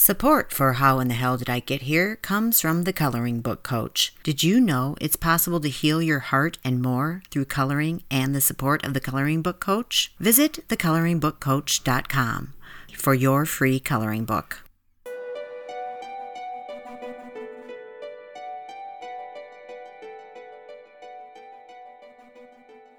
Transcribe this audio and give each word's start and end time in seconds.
Support 0.00 0.52
for 0.52 0.74
How 0.74 1.00
in 1.00 1.08
the 1.08 1.14
Hell 1.14 1.38
Did 1.38 1.50
I 1.50 1.58
Get 1.58 1.82
Here 1.82 2.14
comes 2.14 2.60
from 2.60 2.84
the 2.84 2.92
Coloring 2.92 3.40
Book 3.40 3.64
Coach. 3.64 4.14
Did 4.22 4.44
you 4.44 4.60
know 4.60 4.94
it's 5.00 5.16
possible 5.16 5.58
to 5.58 5.68
heal 5.68 6.00
your 6.00 6.20
heart 6.20 6.56
and 6.62 6.80
more 6.80 7.24
through 7.32 7.46
coloring 7.46 8.04
and 8.08 8.32
the 8.32 8.40
support 8.40 8.84
of 8.84 8.94
the 8.94 9.00
Coloring 9.00 9.42
Book 9.42 9.58
Coach? 9.58 10.14
Visit 10.20 10.68
thecoloringbookcoach.com 10.68 12.54
for 12.96 13.12
your 13.12 13.44
free 13.44 13.80
coloring 13.80 14.24
book. 14.24 14.62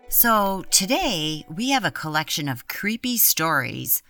So, 0.09 0.65
today 0.69 1.45
we 1.47 1.69
have 1.69 1.85
a 1.85 1.91
collection 1.91 2.49
of 2.49 2.67
creepy 2.67 3.17
stories 3.17 4.03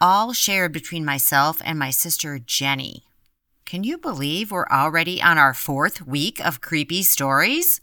all 0.00 0.32
shared 0.32 0.72
between 0.72 1.04
myself 1.04 1.60
and 1.64 1.78
my 1.78 1.90
sister 1.90 2.38
Jenny. 2.38 3.04
Can 3.64 3.84
you 3.84 3.98
believe 3.98 4.50
we're 4.50 4.66
already 4.66 5.20
on 5.20 5.38
our 5.38 5.52
fourth 5.52 6.06
week 6.06 6.40
of 6.44 6.60
creepy 6.60 7.02
stories? 7.02 7.80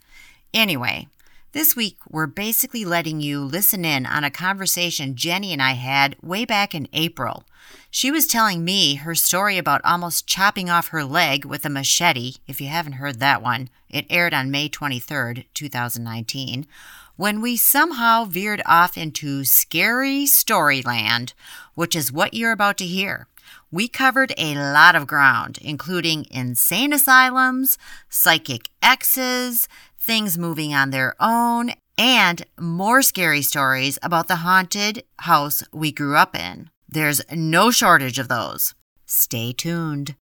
Anyway, 0.54 1.07
this 1.52 1.76
week 1.76 1.98
we're 2.09 2.27
basically 2.27 2.85
letting 2.85 3.21
you 3.21 3.40
listen 3.40 3.85
in 3.85 4.05
on 4.05 4.23
a 4.23 4.31
conversation 4.31 5.16
Jenny 5.16 5.54
and 5.54 5.62
I 5.62 5.73
had 5.73 6.16
way 6.21 6.45
back 6.45 6.73
in 6.73 6.88
April. 6.93 7.43
She 7.91 8.12
was 8.12 8.27
telling 8.27 8.63
me 8.63 8.95
her 8.95 9.16
story 9.16 9.57
about 9.57 9.82
almost 9.84 10.27
chopping 10.27 10.70
off 10.70 10.90
her 10.90 11.04
leg 11.04 11.45
with 11.45 11.66
a 11.66 11.70
machete. 11.70 12.35
If 12.48 12.59
you 12.59 12.68
haven't 12.68 12.93
heard 12.93 13.20
that 13.20 13.41
one, 13.41 13.70
it 13.90 14.05
aired 14.09 14.34
on 14.34 14.52
May 14.52 14.70
23rd, 14.70 15.45
2019 15.54 16.68
when 17.16 17.42
we 17.42 17.55
somehow 17.55 18.26
veered 18.26 18.62
off 18.66 18.98
into 18.98 19.44
scary 19.44 20.26
storyland, 20.26 21.34
which 21.74 21.96
is 21.96 22.12
what 22.12 22.34
you're 22.34 22.52
about 22.52 22.78
to 22.78 22.86
hear. 22.86 23.28
We 23.72 23.88
covered 23.88 24.34
a 24.38 24.55
lot 24.55 24.96
of 24.96 25.08
ground, 25.08 25.60
including 25.62 26.26
insane 26.32 26.94
asylums, 26.94 27.78
psychic 28.10 28.70
exes, 28.82 29.68
things 29.99 30.38
moving 30.38 30.74
on 30.74 30.90
their 30.91 31.16
own, 31.20 31.72
and 31.98 32.46
more 32.60 33.02
scary 33.02 33.41
stories 33.41 33.98
about 34.04 34.27
the 34.27 34.38
haunted 34.38 35.04
house 35.20 35.63
we 35.72 35.91
grew 35.91 36.16
up 36.16 36.35
in. 36.35 36.70
There's 36.88 37.22
no 37.32 37.72
shortage 37.72 38.20
of 38.20 38.27
those. 38.27 38.76
Stay 39.05 39.52
tuned. 39.52 40.16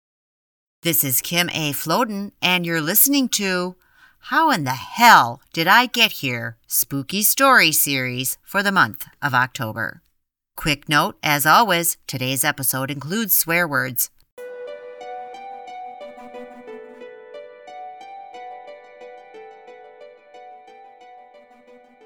This 0.83 1.05
is 1.05 1.21
Kim 1.21 1.51
A. 1.51 1.73
Floden, 1.73 2.33
and 2.41 2.65
you're 2.65 2.81
listening 2.81 3.29
to 3.31 3.77
how 4.25 4.51
in 4.51 4.65
the 4.65 4.71
hell 4.71 5.41
did 5.53 5.67
I 5.67 5.87
get 5.87 6.13
here? 6.13 6.57
Spooky 6.67 7.23
Story 7.23 7.73
series 7.73 8.39
for 8.45 8.63
the 8.63 8.73
month 8.73 9.07
of 9.21 9.35
October. 9.35 10.03
Quick 10.57 10.89
note, 10.89 11.17
as 11.23 11.47
always, 11.47 11.97
today's 12.07 12.45
episode 12.45 12.91
includes 12.91 13.37
swear 13.37 13.67
words. 13.67 14.11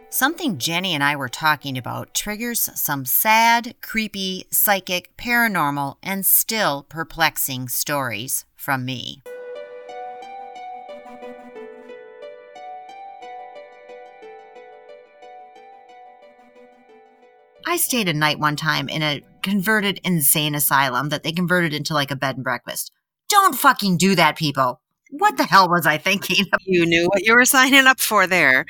Something 0.09 0.59
Jenny 0.59 0.95
and 0.95 1.03
I 1.03 1.17
were 1.17 1.29
talking 1.29 1.77
about 1.77 2.15
triggers 2.15 2.71
some 2.77 3.05
sad, 3.05 3.75
creepy, 3.83 4.47
psychic, 4.53 5.17
paranormal, 5.17 5.97
and 6.05 6.25
still 6.25 6.87
perplexing 6.89 7.69
stories 7.69 8.45
from 8.55 8.85
me. 8.85 9.25
I 17.75 17.77
stayed 17.77 18.09
a 18.09 18.15
night 18.15 18.39
one 18.39 18.55
time 18.55 18.89
in 18.89 19.03
a 19.03 19.21
converted 19.43 19.99
insane 20.05 20.55
asylum 20.55 21.09
that 21.09 21.25
they 21.25 21.33
converted 21.33 21.75
into 21.75 21.93
like 21.93 22.13
a 22.13 22.17
bed 22.17 22.37
and 22.37 22.45
breakfast. 22.45 22.93
Don't 23.29 23.59
fucking 23.59 23.97
do 23.97 24.15
that, 24.15 24.37
people. 24.37 24.81
What 25.11 25.37
the 25.37 25.43
hell 25.43 25.69
was 25.69 25.85
I 25.85 25.99
thinking? 25.99 26.47
You 26.67 26.87
knew 26.87 27.09
what 27.09 27.25
you 27.25 27.35
were 27.35 27.45
signing 27.45 27.89
up 27.89 27.99
for 27.99 28.29
there. 28.29 28.65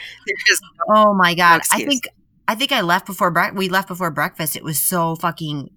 No, 0.88 0.97
oh 0.97 1.14
my 1.14 1.34
god! 1.34 1.59
No 1.59 1.62
I 1.72 1.84
think 1.84 2.09
I 2.48 2.54
think 2.54 2.72
I 2.72 2.81
left 2.81 3.04
before 3.04 3.31
bre- 3.31 3.54
we 3.54 3.69
left 3.69 3.88
before 3.88 4.10
breakfast. 4.10 4.56
It 4.56 4.64
was 4.64 4.81
so 4.81 5.16
fucking 5.16 5.69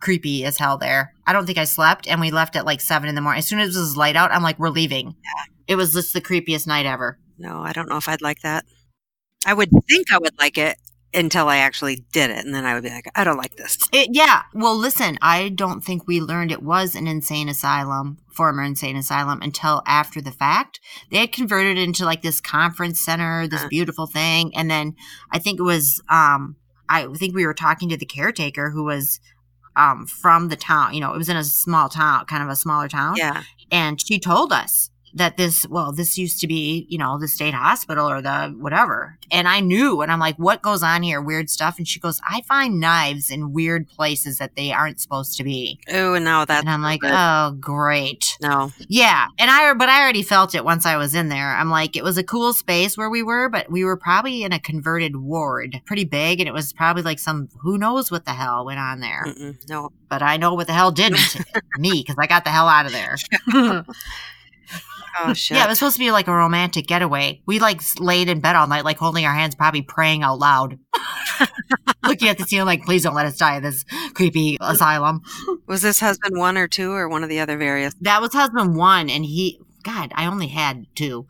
creepy 0.00 0.44
as 0.44 0.58
hell 0.58 0.76
there. 0.76 1.14
I 1.24 1.32
don't 1.32 1.46
think 1.46 1.58
I 1.58 1.64
slept, 1.64 2.08
and 2.08 2.20
we 2.20 2.32
left 2.32 2.56
at 2.56 2.66
like 2.66 2.80
seven 2.80 3.08
in 3.08 3.14
the 3.14 3.20
morning. 3.20 3.38
As 3.38 3.46
soon 3.46 3.60
as 3.60 3.76
it 3.76 3.78
was 3.78 3.96
light 3.96 4.16
out, 4.16 4.32
I'm 4.32 4.42
like, 4.42 4.58
we're 4.58 4.70
leaving. 4.70 5.14
Yeah. 5.22 5.44
It 5.68 5.76
was 5.76 5.92
just 5.92 6.12
the 6.12 6.20
creepiest 6.20 6.66
night 6.66 6.84
ever. 6.84 7.16
No, 7.38 7.62
I 7.62 7.72
don't 7.72 7.88
know 7.88 7.96
if 7.96 8.08
I'd 8.08 8.22
like 8.22 8.40
that. 8.40 8.64
I 9.46 9.54
would 9.54 9.70
think 9.88 10.12
I 10.12 10.18
would 10.18 10.36
like 10.36 10.58
it 10.58 10.78
until 11.16 11.48
I 11.48 11.58
actually 11.58 12.04
did 12.12 12.30
it. 12.30 12.44
And 12.44 12.54
then 12.54 12.64
I 12.64 12.74
would 12.74 12.82
be 12.82 12.90
like, 12.90 13.10
I 13.14 13.24
don't 13.24 13.38
like 13.38 13.56
this. 13.56 13.78
It, 13.92 14.10
yeah. 14.12 14.42
Well, 14.52 14.76
listen, 14.76 15.16
I 15.22 15.48
don't 15.48 15.82
think 15.82 16.06
we 16.06 16.20
learned 16.20 16.52
it 16.52 16.62
was 16.62 16.94
an 16.94 17.06
insane 17.06 17.48
asylum, 17.48 18.18
former 18.28 18.62
insane 18.62 18.96
asylum, 18.96 19.40
until 19.40 19.82
after 19.86 20.20
the 20.20 20.32
fact. 20.32 20.80
They 21.10 21.18
had 21.18 21.32
converted 21.32 21.78
it 21.78 21.82
into 21.82 22.04
like 22.04 22.20
this 22.20 22.40
conference 22.40 23.00
center, 23.00 23.48
this 23.48 23.62
uh 23.62 23.68
beautiful 23.68 24.06
thing. 24.06 24.54
And 24.54 24.70
then 24.70 24.96
I 25.30 25.38
think 25.38 25.58
it 25.58 25.62
was, 25.62 26.02
um, 26.10 26.56
I 26.88 27.06
think 27.14 27.34
we 27.34 27.46
were 27.46 27.54
talking 27.54 27.88
to 27.88 27.96
the 27.96 28.04
caretaker 28.04 28.70
who 28.70 28.84
was 28.84 29.18
um, 29.76 30.06
from 30.06 30.48
the 30.48 30.56
town. 30.56 30.92
You 30.92 31.00
know, 31.00 31.14
it 31.14 31.18
was 31.18 31.28
in 31.28 31.36
a 31.36 31.44
small 31.44 31.88
town, 31.88 32.26
kind 32.26 32.42
of 32.42 32.48
a 32.48 32.56
smaller 32.56 32.88
town. 32.88 33.16
Yeah. 33.16 33.42
And 33.70 34.00
she 34.00 34.18
told 34.18 34.52
us 34.52 34.90
that 35.16 35.38
this, 35.38 35.66
well, 35.68 35.92
this 35.92 36.18
used 36.18 36.40
to 36.40 36.46
be, 36.46 36.86
you 36.90 36.98
know, 36.98 37.18
the 37.18 37.26
state 37.26 37.54
hospital 37.54 38.08
or 38.08 38.20
the 38.20 38.54
whatever. 38.58 39.18
And 39.30 39.48
I 39.48 39.60
knew, 39.60 40.02
and 40.02 40.12
I'm 40.12 40.20
like, 40.20 40.36
what 40.36 40.62
goes 40.62 40.82
on 40.82 41.02
here? 41.02 41.20
Weird 41.22 41.48
stuff. 41.48 41.78
And 41.78 41.88
she 41.88 41.98
goes, 41.98 42.20
I 42.28 42.42
find 42.42 42.78
knives 42.78 43.30
in 43.30 43.52
weird 43.52 43.88
places 43.88 44.38
that 44.38 44.56
they 44.56 44.72
aren't 44.72 45.00
supposed 45.00 45.36
to 45.38 45.44
be. 45.44 45.80
Oh, 45.90 46.18
no, 46.18 46.44
that. 46.44 46.60
And 46.60 46.70
I'm 46.70 46.82
like, 46.82 47.00
good. 47.00 47.12
oh, 47.14 47.56
great. 47.58 48.36
No. 48.42 48.70
Yeah. 48.88 49.28
And 49.38 49.50
I, 49.50 49.72
but 49.72 49.88
I 49.88 50.02
already 50.02 50.22
felt 50.22 50.54
it 50.54 50.64
once 50.64 50.84
I 50.84 50.96
was 50.96 51.14
in 51.14 51.30
there. 51.30 51.56
I'm 51.56 51.70
like, 51.70 51.96
it 51.96 52.04
was 52.04 52.18
a 52.18 52.24
cool 52.24 52.52
space 52.52 52.98
where 52.98 53.10
we 53.10 53.22
were, 53.22 53.48
but 53.48 53.70
we 53.70 53.84
were 53.84 53.96
probably 53.96 54.44
in 54.44 54.52
a 54.52 54.60
converted 54.60 55.16
ward, 55.16 55.80
pretty 55.86 56.04
big. 56.04 56.40
And 56.40 56.48
it 56.48 56.52
was 56.52 56.74
probably 56.74 57.02
like 57.02 57.18
some, 57.18 57.48
who 57.62 57.78
knows 57.78 58.10
what 58.10 58.26
the 58.26 58.32
hell 58.32 58.66
went 58.66 58.80
on 58.80 59.00
there. 59.00 59.24
Mm-mm, 59.26 59.68
no. 59.68 59.92
But 60.10 60.22
I 60.22 60.36
know 60.36 60.54
what 60.54 60.66
the 60.66 60.74
hell 60.74 60.92
didn't 60.92 61.36
me 61.78 62.02
because 62.02 62.16
I 62.18 62.26
got 62.26 62.44
the 62.44 62.50
hell 62.50 62.68
out 62.68 62.84
of 62.84 62.92
there. 62.92 63.16
Oh 65.20 65.32
shit. 65.32 65.56
Yeah, 65.56 65.64
it 65.64 65.68
was 65.68 65.78
supposed 65.78 65.96
to 65.96 66.00
be 66.00 66.10
like 66.10 66.28
a 66.28 66.34
romantic 66.34 66.86
getaway. 66.86 67.42
We 67.46 67.58
like 67.58 67.80
laid 67.98 68.28
in 68.28 68.40
bed 68.40 68.56
all 68.56 68.66
night, 68.66 68.84
like 68.84 68.98
holding 68.98 69.24
our 69.24 69.32
hands, 69.32 69.54
probably 69.54 69.82
praying 69.82 70.22
out 70.22 70.38
loud. 70.38 70.78
Looking 72.04 72.28
at 72.28 72.38
the 72.38 72.44
ceiling, 72.44 72.66
like, 72.66 72.84
please 72.84 73.02
don't 73.02 73.14
let 73.14 73.26
us 73.26 73.36
die 73.36 73.56
in 73.56 73.62
this 73.62 73.84
creepy 74.14 74.58
asylum. 74.60 75.22
Was 75.66 75.82
this 75.82 76.00
husband 76.00 76.38
one 76.38 76.56
or 76.56 76.68
two 76.68 76.92
or 76.92 77.08
one 77.08 77.22
of 77.22 77.28
the 77.28 77.40
other 77.40 77.56
various? 77.56 77.94
That 78.00 78.20
was 78.20 78.32
husband 78.32 78.76
one, 78.76 79.10
and 79.10 79.24
he, 79.24 79.60
God, 79.82 80.12
I 80.14 80.26
only 80.26 80.48
had 80.48 80.86
two. 80.94 81.26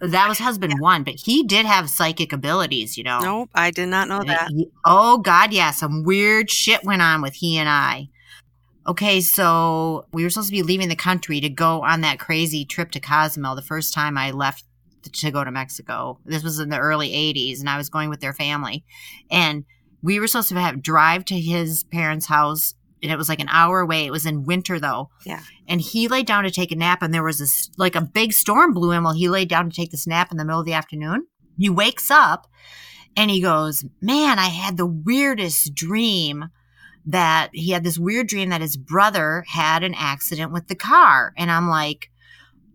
That 0.00 0.28
was 0.28 0.38
husband 0.38 0.80
one, 0.80 1.04
but 1.04 1.14
he 1.14 1.44
did 1.44 1.66
have 1.66 1.88
psychic 1.90 2.32
abilities, 2.32 2.96
you 2.96 3.04
know. 3.04 3.20
Nope, 3.20 3.50
I 3.54 3.70
did 3.70 3.88
not 3.88 4.08
know 4.08 4.22
that. 4.22 4.50
Oh 4.84 5.18
God, 5.18 5.52
yeah, 5.52 5.70
some 5.70 6.04
weird 6.04 6.50
shit 6.50 6.84
went 6.84 7.02
on 7.02 7.22
with 7.22 7.34
he 7.34 7.58
and 7.58 7.68
I 7.68 8.08
okay, 8.86 9.20
so 9.20 10.06
we 10.12 10.22
were 10.22 10.30
supposed 10.30 10.48
to 10.48 10.52
be 10.52 10.62
leaving 10.62 10.88
the 10.88 10.96
country 10.96 11.40
to 11.40 11.48
go 11.48 11.82
on 11.82 12.02
that 12.02 12.18
crazy 12.18 12.64
trip 12.64 12.90
to 12.92 13.00
Cozumel 13.00 13.54
the 13.54 13.62
first 13.62 13.94
time 13.94 14.18
I 14.18 14.30
left 14.30 14.64
to 15.02 15.30
go 15.30 15.44
to 15.44 15.50
Mexico. 15.50 16.18
This 16.24 16.42
was 16.42 16.58
in 16.58 16.70
the 16.70 16.78
early 16.78 17.10
80s 17.10 17.60
and 17.60 17.68
I 17.68 17.76
was 17.76 17.88
going 17.88 18.10
with 18.10 18.20
their 18.20 18.32
family. 18.32 18.84
And 19.30 19.64
we 20.02 20.20
were 20.20 20.26
supposed 20.26 20.48
to 20.48 20.60
have 20.60 20.82
drive 20.82 21.24
to 21.26 21.38
his 21.38 21.84
parents' 21.84 22.26
house 22.26 22.74
and 23.02 23.12
it 23.12 23.18
was 23.18 23.28
like 23.28 23.40
an 23.40 23.50
hour 23.50 23.80
away. 23.80 24.06
It 24.06 24.12
was 24.12 24.24
in 24.24 24.44
winter 24.44 24.80
though. 24.80 25.10
Yeah. 25.24 25.42
And 25.68 25.80
he 25.80 26.08
laid 26.08 26.26
down 26.26 26.44
to 26.44 26.50
take 26.50 26.72
a 26.72 26.76
nap 26.76 27.02
and 27.02 27.12
there 27.12 27.22
was 27.22 27.38
this 27.38 27.70
like 27.76 27.96
a 27.96 28.00
big 28.00 28.32
storm 28.32 28.72
blew 28.72 28.92
in 28.92 29.02
while 29.02 29.14
he 29.14 29.28
laid 29.28 29.48
down 29.48 29.68
to 29.68 29.76
take 29.76 29.90
this 29.90 30.06
nap 30.06 30.30
in 30.30 30.38
the 30.38 30.44
middle 30.44 30.60
of 30.60 30.66
the 30.66 30.72
afternoon. 30.72 31.26
He 31.58 31.68
wakes 31.68 32.10
up 32.10 32.46
and 33.16 33.30
he 33.30 33.40
goes, 33.40 33.84
"Man, 34.00 34.38
I 34.38 34.48
had 34.48 34.76
the 34.76 34.86
weirdest 34.86 35.74
dream." 35.74 36.46
That 37.06 37.50
he 37.52 37.70
had 37.70 37.84
this 37.84 37.98
weird 37.98 38.28
dream 38.28 38.48
that 38.50 38.60
his 38.60 38.76
brother 38.76 39.44
had 39.46 39.82
an 39.82 39.94
accident 39.94 40.52
with 40.52 40.68
the 40.68 40.74
car. 40.74 41.34
And 41.36 41.50
I'm 41.50 41.68
like, 41.68 42.10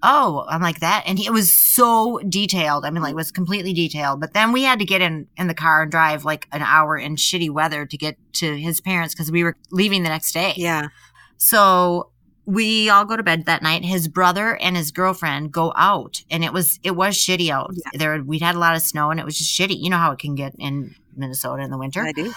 oh, 0.03 0.45
I'm 0.47 0.61
like 0.61 0.79
that. 0.79 1.03
And 1.05 1.19
he, 1.19 1.25
it 1.25 1.31
was 1.31 1.53
so 1.53 2.19
detailed. 2.29 2.85
I 2.85 2.89
mean, 2.89 3.01
like, 3.01 3.11
it 3.11 3.15
was 3.15 3.31
completely 3.31 3.73
detailed. 3.73 4.19
But 4.19 4.33
then 4.33 4.51
we 4.51 4.63
had 4.63 4.79
to 4.79 4.85
get 4.85 5.01
in, 5.01 5.27
in 5.37 5.47
the 5.47 5.53
car 5.53 5.83
and 5.83 5.91
drive 5.91 6.25
like 6.25 6.47
an 6.51 6.61
hour 6.61 6.97
in 6.97 7.15
shitty 7.15 7.49
weather 7.49 7.85
to 7.85 7.97
get 7.97 8.17
to 8.33 8.57
his 8.57 8.81
parents 8.81 9.13
because 9.13 9.31
we 9.31 9.43
were 9.43 9.57
leaving 9.71 10.03
the 10.03 10.09
next 10.09 10.31
day. 10.31 10.53
Yeah. 10.55 10.89
So 11.37 12.11
we 12.45 12.89
all 12.89 13.05
go 13.05 13.15
to 13.15 13.23
bed 13.23 13.45
that 13.45 13.61
night. 13.61 13.85
His 13.85 14.07
brother 14.07 14.57
and 14.57 14.75
his 14.75 14.91
girlfriend 14.91 15.51
go 15.51 15.71
out, 15.75 16.23
and 16.31 16.43
it 16.43 16.51
was 16.51 16.79
it 16.81 16.91
was 16.91 17.15
shitty 17.15 17.49
out 17.49 17.71
yeah. 17.73 17.97
there. 17.99 18.23
We'd 18.23 18.41
had 18.41 18.55
a 18.55 18.59
lot 18.59 18.75
of 18.75 18.81
snow, 18.81 19.11
and 19.11 19.19
it 19.19 19.25
was 19.25 19.37
just 19.37 19.57
shitty. 19.57 19.79
You 19.79 19.91
know 19.91 19.97
how 19.97 20.11
it 20.11 20.19
can 20.19 20.33
get 20.33 20.55
in 20.57 20.95
Minnesota 21.15 21.61
in 21.61 21.69
the 21.69 21.77
winter. 21.77 22.01
I 22.01 22.11
do 22.11 22.33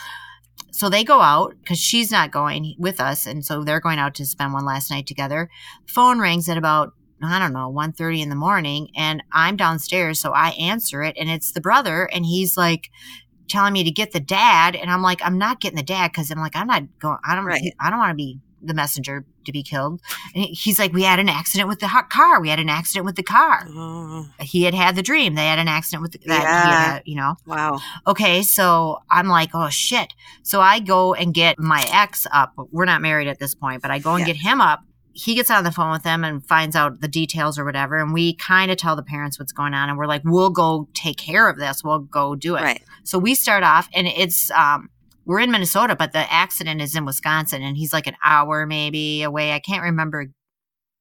so 0.73 0.89
they 0.89 1.05
go 1.05 1.21
out 1.21 1.55
because 1.61 1.79
she's 1.79 2.11
not 2.11 2.33
going 2.33 2.75
with 2.79 3.01
us 3.01 3.27
and 3.27 3.45
so 3.45 3.63
they're 3.63 3.81
going 3.81 3.99
out 3.99 4.15
to 4.15 4.27
spend 4.27 4.53
one 4.53 4.65
last 4.65 4.91
night 4.91 5.07
together 5.07 5.49
phone 5.87 6.19
rings 6.19 6.49
at 6.49 6.57
about 6.57 6.93
i 7.23 7.39
don't 7.39 7.53
know 7.53 7.73
1.30 7.73 8.23
in 8.23 8.29
the 8.29 8.35
morning 8.35 8.89
and 8.97 9.23
i'm 9.33 9.57
downstairs 9.57 10.19
so 10.19 10.33
i 10.33 10.51
answer 10.51 11.03
it 11.03 11.17
and 11.19 11.31
it's 11.31 11.53
the 11.53 11.61
brother 11.61 12.09
and 12.13 12.27
he's 12.27 12.57
like 12.57 12.91
telling 13.49 13.73
me 13.73 13.85
to 13.85 13.91
get 13.91 14.13
the 14.13 14.21
dad 14.21 14.75
and 14.75 14.91
i'm 14.91 15.03
like 15.03 15.21
i'm 15.23 15.39
not 15.39 15.61
getting 15.61 15.77
the 15.77 15.83
dad 15.83 16.11
because 16.11 16.31
i'm 16.31 16.39
like 16.39 16.57
i'm 16.57 16.67
not 16.67 16.83
going 16.99 17.19
i 17.25 17.35
don't 17.35 17.45
right. 17.45 17.75
i 17.79 17.91
don't 17.91 17.99
want 17.99 18.11
to 18.11 18.17
be 18.17 18.41
the 18.64 18.75
messenger 18.75 19.25
to 19.44 19.53
be 19.53 19.62
killed. 19.62 20.00
And 20.35 20.44
he's 20.44 20.79
like, 20.79 20.93
we 20.93 21.03
had 21.03 21.19
an 21.19 21.29
accident 21.29 21.69
with 21.69 21.81
the 21.81 21.88
hot 21.88 22.11
car. 22.11 22.41
We 22.41 22.49
had 22.49 22.61
an 22.61 22.69
accident 22.69 23.05
with 23.05 23.17
the 23.17 23.23
car. 23.23 23.67
Oh, 23.69 24.29
He 24.41 24.62
had 24.64 24.75
had 24.75 24.94
the 24.97 25.03
dream. 25.03 25.35
They 25.35 25.47
had 25.47 25.59
an 25.59 25.69
accident 25.69 26.03
with 26.03 26.12
the, 26.12 26.19
that. 26.29 26.43
Yeah. 26.43 26.93
had, 26.94 27.03
you 27.05 27.17
know. 27.17 27.37
wow. 27.47 27.81
Okay, 28.06 28.43
so 28.43 29.03
I'm 29.11 29.26
like, 29.29 29.50
oh 29.55 29.69
shit. 29.69 30.14
So 30.43 30.61
I 30.61 30.79
go 30.81 31.14
and 31.14 31.35
get 31.35 31.59
my 31.59 31.85
ex 31.93 32.26
up. 32.32 32.53
We're 32.70 32.85
not 32.85 33.03
married 33.03 33.29
at 33.29 33.38
this 33.38 33.55
point, 33.55 33.82
but 33.82 33.91
I 33.91 33.99
go 33.99 34.12
and 34.14 34.20
Yeah. 34.20 34.26
get 34.32 34.37
him 34.37 34.61
up. 34.61 34.81
He 35.14 35.35
gets 35.35 35.50
on 35.50 35.64
the 35.64 35.70
phone 35.73 35.93
with 35.93 36.05
them 36.05 36.25
and 36.25 36.43
finds 36.47 36.75
out 36.75 37.00
the 37.00 37.09
details 37.09 37.59
or 37.59 37.64
whatever. 37.67 37.99
And 37.99 38.14
we 38.14 38.35
kind 38.35 38.70
of 38.70 38.79
tell 38.79 38.97
the 38.97 39.03
parents 39.03 39.38
what's 39.38 39.53
going 39.53 39.75
on. 39.75 39.91
And 39.91 39.99
we're 39.99 40.06
like, 40.06 40.23
we'll 40.25 40.49
go 40.50 40.88
take 40.94 41.19
care 41.19 41.50
of 41.50 41.59
this. 41.59 41.85
We'll 41.85 41.99
go 41.99 42.35
do 42.35 42.56
it. 42.56 42.62
Right. 42.62 42.82
So 43.05 43.19
we 43.19 43.35
start 43.35 43.62
off, 43.62 43.91
and 43.93 44.06
it's, 44.06 44.50
um, 44.53 44.88
we're 45.25 45.41
in 45.41 45.51
Minnesota, 45.51 45.97
but 45.97 46.13
the 46.13 46.33
accident 46.33 46.81
is 46.81 46.97
in 46.97 47.05
Wisconsin. 47.05 47.63
And 47.63 47.77
he's 47.77 47.93
like 47.93 48.07
an 48.07 48.17
hour 48.25 48.67
maybe 48.67 49.23
away. 49.23 49.53
I 49.53 49.61
can't 49.61 49.83
remember. 49.83 50.27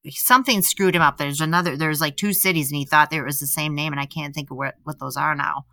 Something 0.09 0.61
screwed 0.61 0.95
him 0.95 1.01
up. 1.01 1.17
There's 1.17 1.41
another, 1.41 1.77
there's 1.77 2.01
like 2.01 2.17
two 2.17 2.33
cities, 2.33 2.71
and 2.71 2.77
he 2.77 2.85
thought 2.85 3.11
there 3.11 3.23
was 3.23 3.39
the 3.39 3.47
same 3.47 3.75
name. 3.75 3.93
And 3.93 3.99
I 3.99 4.05
can't 4.05 4.33
think 4.33 4.51
of 4.51 4.57
what, 4.57 4.75
what 4.83 4.99
those 4.99 5.17
are 5.17 5.35
now 5.35 5.65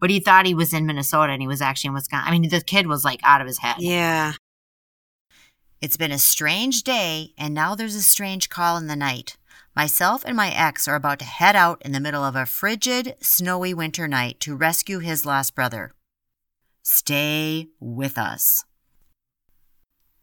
but 0.00 0.10
he 0.10 0.18
thought 0.18 0.46
he 0.46 0.54
was 0.54 0.72
in 0.72 0.86
Minnesota 0.86 1.32
and 1.32 1.42
he 1.42 1.46
was 1.46 1.60
actually 1.60 1.88
in 1.88 1.94
Wisconsin. 1.94 2.26
I 2.26 2.36
mean, 2.36 2.48
the 2.48 2.60
kid 2.62 2.86
was 2.86 3.04
like 3.04 3.20
out 3.22 3.40
of 3.40 3.46
his 3.46 3.58
head. 3.58 3.76
Yeah. 3.78 4.32
It's 5.80 5.96
been 5.96 6.12
a 6.12 6.18
strange 6.18 6.82
day, 6.82 7.32
and 7.38 7.54
now 7.54 7.74
there's 7.74 7.94
a 7.94 8.02
strange 8.02 8.50
call 8.50 8.76
in 8.76 8.86
the 8.86 8.96
night. 8.96 9.38
Myself 9.74 10.24
and 10.26 10.36
my 10.36 10.50
ex 10.50 10.86
are 10.86 10.94
about 10.94 11.20
to 11.20 11.24
head 11.24 11.56
out 11.56 11.80
in 11.82 11.92
the 11.92 12.00
middle 12.00 12.22
of 12.24 12.36
a 12.36 12.44
frigid, 12.44 13.14
snowy 13.22 13.72
winter 13.72 14.06
night 14.06 14.40
to 14.40 14.56
rescue 14.56 14.98
his 14.98 15.24
lost 15.24 15.54
brother. 15.54 15.92
Stay 16.92 17.68
with 17.78 18.18
us. 18.18 18.64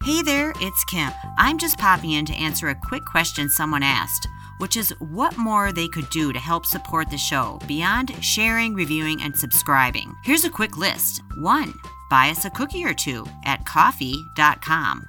Hey 0.04 0.22
there, 0.22 0.52
it's 0.60 0.84
Kim. 0.84 1.14
I'm 1.38 1.58
just 1.58 1.78
popping 1.78 2.12
in 2.12 2.26
to 2.26 2.34
answer 2.34 2.68
a 2.68 2.76
quick 2.76 3.06
question 3.06 3.50
someone 3.50 3.84
asked, 3.84 4.28
which 4.58 4.76
is 4.76 4.94
what 5.00 5.38
more 5.38 5.72
they 5.72 5.88
could 5.88 6.10
do 6.10 6.34
to 6.34 6.40
help 6.40 6.66
support 6.66 7.10
the 7.10 7.18
show 7.18 7.58
beyond 7.70 8.14
sharing, 8.22 8.74
reviewing, 8.74 9.22
and 9.22 9.34
subscribing. 9.34 10.14
Here's 10.26 10.44
a 10.44 10.50
quick 10.50 10.78
list. 10.78 11.22
One, 11.38 11.74
buy 12.10 12.32
us 12.32 12.44
a 12.44 12.50
cookie 12.50 12.84
or 12.84 12.94
two 12.94 13.26
at 13.46 13.66
ko-fi.com. 13.66 15.06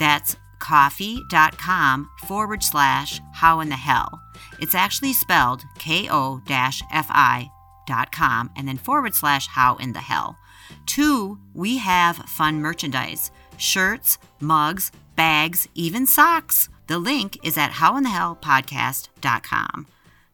That's 0.00 0.36
ko-fi.com 0.58 2.08
forward 2.26 2.62
slash 2.62 3.20
how 3.34 3.60
in 3.60 3.68
the 3.68 3.76
hell. 3.76 4.22
It's 4.58 4.74
actually 4.74 5.12
spelled 5.12 5.64
ko 5.78 6.40
com 8.10 8.50
and 8.56 8.66
then 8.66 8.78
forward 8.78 9.14
slash 9.14 9.48
how 9.48 9.76
in 9.76 9.92
the 9.92 10.00
hell. 10.00 10.38
Two, 10.86 11.38
we 11.54 11.78
have 11.78 12.16
fun 12.16 12.60
merchandise 12.60 13.30
shirts, 13.58 14.18
mugs, 14.40 14.90
bags, 15.16 15.68
even 15.74 16.06
socks. 16.06 16.68
The 16.86 16.98
link 16.98 17.44
is 17.44 17.58
at 17.58 17.72
howinthehellpodcast.com. 17.72 19.86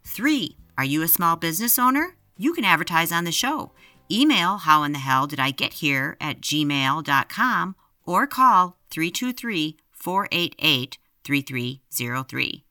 Three, 0.04 0.56
are 0.76 0.84
you 0.84 1.02
a 1.02 1.08
small 1.08 1.36
business 1.36 1.78
owner? 1.78 2.16
You 2.36 2.52
can 2.52 2.64
advertise 2.64 3.12
on 3.12 3.24
the 3.24 3.32
show. 3.32 3.72
Email 4.10 4.58
how 4.58 4.82
in 4.82 4.92
the 4.92 4.98
hell 4.98 5.26
did 5.26 5.40
I 5.40 5.50
get 5.50 5.72
here 5.74 6.18
at 6.20 6.42
gmail.com 6.42 7.76
or 8.04 8.26
call 8.26 8.76
323 8.90 9.78
488 9.92 10.98
3303. 11.24 12.64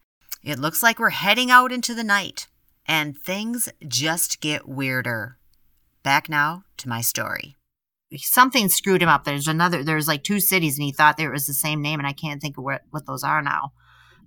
It 0.43 0.59
looks 0.59 0.83
like 0.83 0.99
we're 0.99 1.09
heading 1.09 1.49
out 1.49 1.71
into 1.71 1.95
the 1.95 2.03
night, 2.03 2.47
and 2.85 3.17
things 3.17 3.69
just 3.87 4.41
get 4.41 4.67
weirder. 4.67 5.37
Back 6.03 6.29
now 6.29 6.65
to 6.83 6.89
my 6.89 7.01
story. 7.01 7.55
Something 8.15 8.69
screwed 8.69 9.01
him 9.01 9.09
up. 9.09 9.23
There's 9.23 9.47
another, 9.47 9.83
there's 9.83 10.07
like 10.07 10.23
two 10.23 10.39
cities, 10.39 10.77
and 10.77 10.85
he 10.85 10.91
thought 10.91 11.17
there 11.17 11.31
was 11.31 11.47
the 11.47 11.53
same 11.53 11.81
name, 11.81 11.99
and 11.99 12.07
I 12.07 12.13
can't 12.13 12.39
think 12.39 12.57
of 12.57 12.63
what, 12.63 12.81
what 12.91 13.07
those 13.07 13.23
are 13.23 13.41
now. 13.41 13.71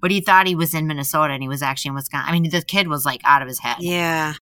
But 0.00 0.10
he 0.10 0.20
thought 0.20 0.48
he 0.48 0.56
was 0.56 0.74
in 0.74 0.88
Minnesota, 0.88 1.32
and 1.32 1.42
he 1.42 1.48
was 1.48 1.62
actually 1.62 1.90
in 1.90 1.94
Wisconsin. 1.94 2.28
I 2.28 2.32
mean, 2.32 2.50
the 2.50 2.62
kid 2.62 2.88
was 2.88 3.06
like 3.06 3.20
out 3.24 3.42
of 3.42 3.48
his 3.48 3.60
head. 3.60 3.76
Yeah. 3.78 4.34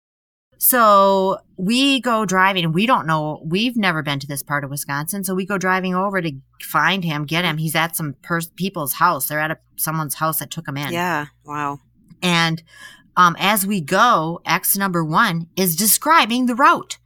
So 0.58 1.38
we 1.58 2.00
go 2.00 2.24
driving. 2.24 2.64
And 2.64 2.74
we 2.74 2.86
don't 2.86 3.06
know. 3.06 3.42
We've 3.44 3.76
never 3.76 4.02
been 4.02 4.18
to 4.20 4.26
this 4.26 4.42
part 4.42 4.64
of 4.64 4.70
Wisconsin. 4.70 5.22
So 5.22 5.34
we 5.34 5.44
go 5.44 5.58
driving 5.58 5.94
over 5.94 6.22
to 6.22 6.32
find 6.62 7.04
him, 7.04 7.26
get 7.26 7.44
him. 7.44 7.58
He's 7.58 7.74
at 7.74 7.96
some 7.96 8.14
pers- 8.22 8.50
people's 8.56 8.94
house. 8.94 9.28
They're 9.28 9.40
at 9.40 9.50
a, 9.50 9.58
someone's 9.76 10.14
house 10.14 10.38
that 10.38 10.50
took 10.50 10.66
him 10.66 10.78
in. 10.78 10.92
Yeah. 10.92 11.26
Wow. 11.44 11.80
And 12.22 12.62
um, 13.16 13.36
as 13.38 13.66
we 13.66 13.80
go, 13.80 14.40
X 14.46 14.76
number 14.76 15.04
one 15.04 15.48
is 15.54 15.76
describing 15.76 16.46
the 16.46 16.54
route. 16.54 16.98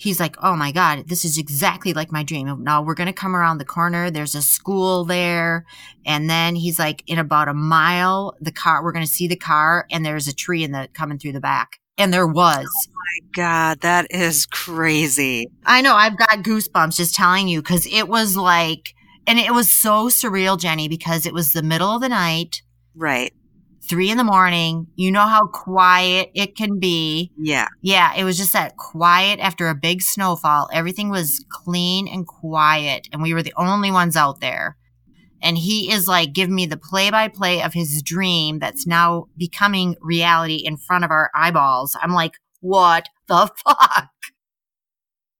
He's 0.00 0.18
like, 0.18 0.36
oh 0.42 0.56
my 0.56 0.72
God, 0.72 1.08
this 1.08 1.24
is 1.24 1.36
exactly 1.36 1.92
like 1.92 2.10
my 2.10 2.22
dream. 2.22 2.64
Now 2.64 2.82
we're 2.82 2.94
going 2.94 3.06
to 3.06 3.12
come 3.12 3.36
around 3.36 3.58
the 3.58 3.66
corner. 3.66 4.10
There's 4.10 4.34
a 4.34 4.40
school 4.40 5.04
there. 5.04 5.66
And 6.06 6.30
then 6.30 6.54
he's 6.54 6.78
like, 6.78 7.02
in 7.06 7.18
about 7.18 7.48
a 7.48 7.54
mile, 7.54 8.34
the 8.40 8.50
car, 8.50 8.82
we're 8.82 8.92
going 8.92 9.04
to 9.04 9.12
see 9.12 9.28
the 9.28 9.36
car 9.36 9.86
and 9.90 10.04
there's 10.04 10.26
a 10.26 10.34
tree 10.34 10.64
in 10.64 10.72
the 10.72 10.88
coming 10.94 11.18
through 11.18 11.32
the 11.32 11.40
back. 11.40 11.78
And 11.98 12.14
there 12.14 12.26
was. 12.26 12.64
Oh 12.66 12.92
my 12.94 13.28
God, 13.34 13.80
that 13.82 14.06
is 14.10 14.46
crazy. 14.46 15.48
I 15.66 15.82
know 15.82 15.94
I've 15.94 16.16
got 16.16 16.44
goosebumps 16.44 16.96
just 16.96 17.14
telling 17.14 17.48
you 17.48 17.60
because 17.60 17.86
it 17.86 18.08
was 18.08 18.38
like, 18.38 18.94
and 19.26 19.38
it 19.38 19.52
was 19.52 19.70
so 19.70 20.08
surreal, 20.08 20.58
Jenny, 20.58 20.88
because 20.88 21.26
it 21.26 21.34
was 21.34 21.52
the 21.52 21.62
middle 21.62 21.90
of 21.90 22.00
the 22.00 22.08
night, 22.08 22.62
Right. 22.94 23.32
Three 23.90 24.10
in 24.10 24.16
the 24.16 24.24
morning. 24.24 24.86
You 24.94 25.10
know 25.10 25.26
how 25.26 25.48
quiet 25.48 26.30
it 26.32 26.56
can 26.56 26.78
be. 26.78 27.32
Yeah. 27.36 27.66
Yeah, 27.82 28.14
it 28.14 28.22
was 28.22 28.38
just 28.38 28.52
that 28.52 28.76
quiet 28.76 29.40
after 29.40 29.68
a 29.68 29.74
big 29.74 30.00
snowfall. 30.00 30.70
Everything 30.72 31.10
was 31.10 31.44
clean 31.50 32.06
and 32.06 32.24
quiet, 32.24 33.08
and 33.12 33.20
we 33.20 33.34
were 33.34 33.42
the 33.42 33.52
only 33.56 33.90
ones 33.90 34.16
out 34.16 34.40
there. 34.40 34.76
And 35.42 35.58
he 35.58 35.90
is 35.90 36.06
like 36.06 36.32
giving 36.32 36.54
me 36.54 36.66
the 36.66 36.76
play 36.76 37.10
by 37.10 37.26
play 37.28 37.62
of 37.62 37.74
his 37.74 38.00
dream 38.02 38.60
that's 38.60 38.86
now 38.86 39.26
becoming 39.36 39.96
reality 40.00 40.56
in 40.56 40.76
front 40.76 41.04
of 41.04 41.10
our 41.10 41.30
eyeballs. 41.34 41.96
I'm 42.00 42.12
like, 42.12 42.34
what 42.60 43.08
the 43.26 43.50
fuck? 43.64 44.08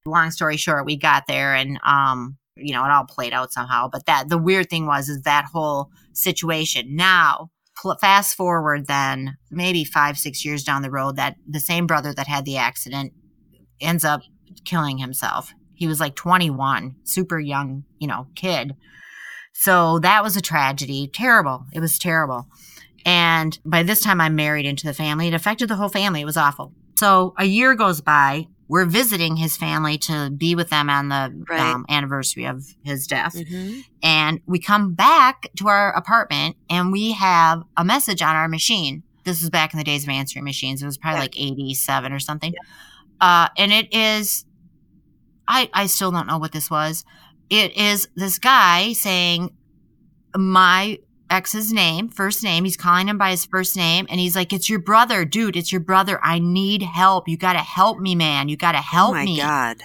Long 0.05 0.31
story 0.31 0.57
short, 0.57 0.87
we 0.87 0.97
got 0.97 1.27
there 1.29 1.55
and, 1.55 1.79
um, 1.85 2.39
you 2.57 2.73
know, 2.73 2.85
it 2.85 2.91
all 2.91 3.05
played 3.05 3.33
out 3.33 3.53
somehow. 3.53 3.89
But 3.93 4.07
that, 4.07 4.29
the 4.29 4.39
weird 4.39 4.71
thing 4.71 4.87
was, 4.87 5.09
is 5.09 5.23
that 5.23 5.45
whole 5.45 5.91
situation. 6.15 6.97
Now, 6.97 7.51
fast 8.01 8.37
forward 8.37 8.87
then, 8.87 9.37
maybe 9.51 9.85
five, 9.85 10.19
six 10.19 10.45
years 10.45 10.65
down 10.65 10.83
the 10.83 10.91
road, 10.91 11.17
that 11.17 11.37
the 11.49 11.61
same 11.61 11.87
brother 11.87 12.13
that 12.15 12.27
had 12.27 12.45
the 12.45 12.57
accident 12.57 13.13
ends 13.81 14.05
up 14.05 14.23
killing 14.65 14.99
himself. 14.99 15.53
He 15.75 15.87
was 15.87 16.01
like 16.01 16.15
21, 16.15 16.97
super 17.05 17.39
young, 17.39 17.85
you 17.99 18.07
know, 18.07 18.27
kid. 18.35 18.77
So 19.53 19.99
that 20.01 20.23
was 20.23 20.37
a 20.37 20.43
tragedy. 20.43 21.09
Terrible. 21.13 21.65
It 21.73 21.81
was 21.81 21.99
terrible. 21.99 22.47
And 23.05 23.59
by 23.65 23.83
this 23.83 24.01
time, 24.01 24.21
I'm 24.21 24.37
married 24.37 24.67
into 24.67 24.87
the 24.87 24.95
family. 24.95 25.29
It 25.29 25.35
affected 25.35 25.69
the 25.69 25.77
whole 25.77 25.89
family. 25.89 26.21
It 26.21 26.27
was 26.27 26.37
awful. 26.37 26.73
So 26.99 27.35
a 27.39 27.45
year 27.45 27.75
goes 27.75 28.01
by. 28.01 28.47
We're 28.71 28.85
visiting 28.87 29.35
his 29.35 29.57
family 29.57 29.99
to 29.99 30.31
be 30.31 30.55
with 30.55 30.71
them 30.71 30.89
on 30.89 31.09
the 31.09 31.45
Right. 31.51 31.61
um, 31.61 31.85
anniversary 31.89 32.45
of 32.45 32.65
his 32.85 33.09
death. 33.09 33.35
hmm 33.37 33.81
And 34.01 34.41
we 34.47 34.61
come 34.61 34.95
back 34.95 35.49
to 35.57 35.67
our 35.67 35.93
apartment 35.93 36.57
and 36.71 36.93
we 36.93 37.11
have 37.13 37.65
a 37.77 37.85
message 37.85 38.23
on 38.23 38.37
our 38.37 38.47
machine. 38.47 39.03
This 39.25 39.43
is 39.43 39.51
back 39.51 39.75
in 39.75 39.79
the 39.79 39.85
days 39.85 40.05
of 40.05 40.11
answering 40.11 40.45
machines. 40.45 40.83
It 40.83 40.87
was 40.87 40.97
probably 40.99 41.17
Yeah. 41.19 41.23
like 41.23 41.35
87 41.41 42.13
or 42.13 42.21
something. 42.21 42.55
Uh, 43.21 43.49
and 43.59 43.73
it 43.73 43.93
is, 43.93 44.45
I, 45.49 45.69
I 45.75 45.87
still 45.87 46.13
don't 46.13 46.29
know 46.29 46.39
what 46.39 46.53
this 46.53 46.71
was. 46.71 47.05
It 47.51 47.77
is 47.77 48.07
this 48.15 48.39
guy 48.39 48.93
saying 48.93 49.51
my 50.37 50.99
ex's 51.31 51.73
name, 51.73 52.09
first 52.09 52.43
name. 52.43 52.65
He's 52.65 52.77
calling 52.77 53.09
him 53.09 53.17
by 53.19 53.31
his 53.31 53.45
first 53.45 53.77
name. 53.77 54.07
And 54.11 54.19
he's 54.21 54.35
like, 54.37 54.53
it's 54.53 54.69
your 54.69 54.81
brother, 54.81 55.25
dude. 55.25 55.57
It's 55.57 55.71
your 55.73 55.81
brother. 55.81 56.19
I 56.23 56.39
need 56.39 56.83
help. 56.83 57.29
You 57.29 57.37
got 57.37 57.53
to 57.55 57.61
help 57.61 57.99
me, 58.01 58.15
man. 58.15 58.49
You 58.49 58.57
got 58.57 58.73
to 58.73 58.79
oh 58.79 58.83
help 58.83 59.11
oh 59.11 59.15
my 59.15 59.25
me. 59.25 59.37
God. 59.39 59.79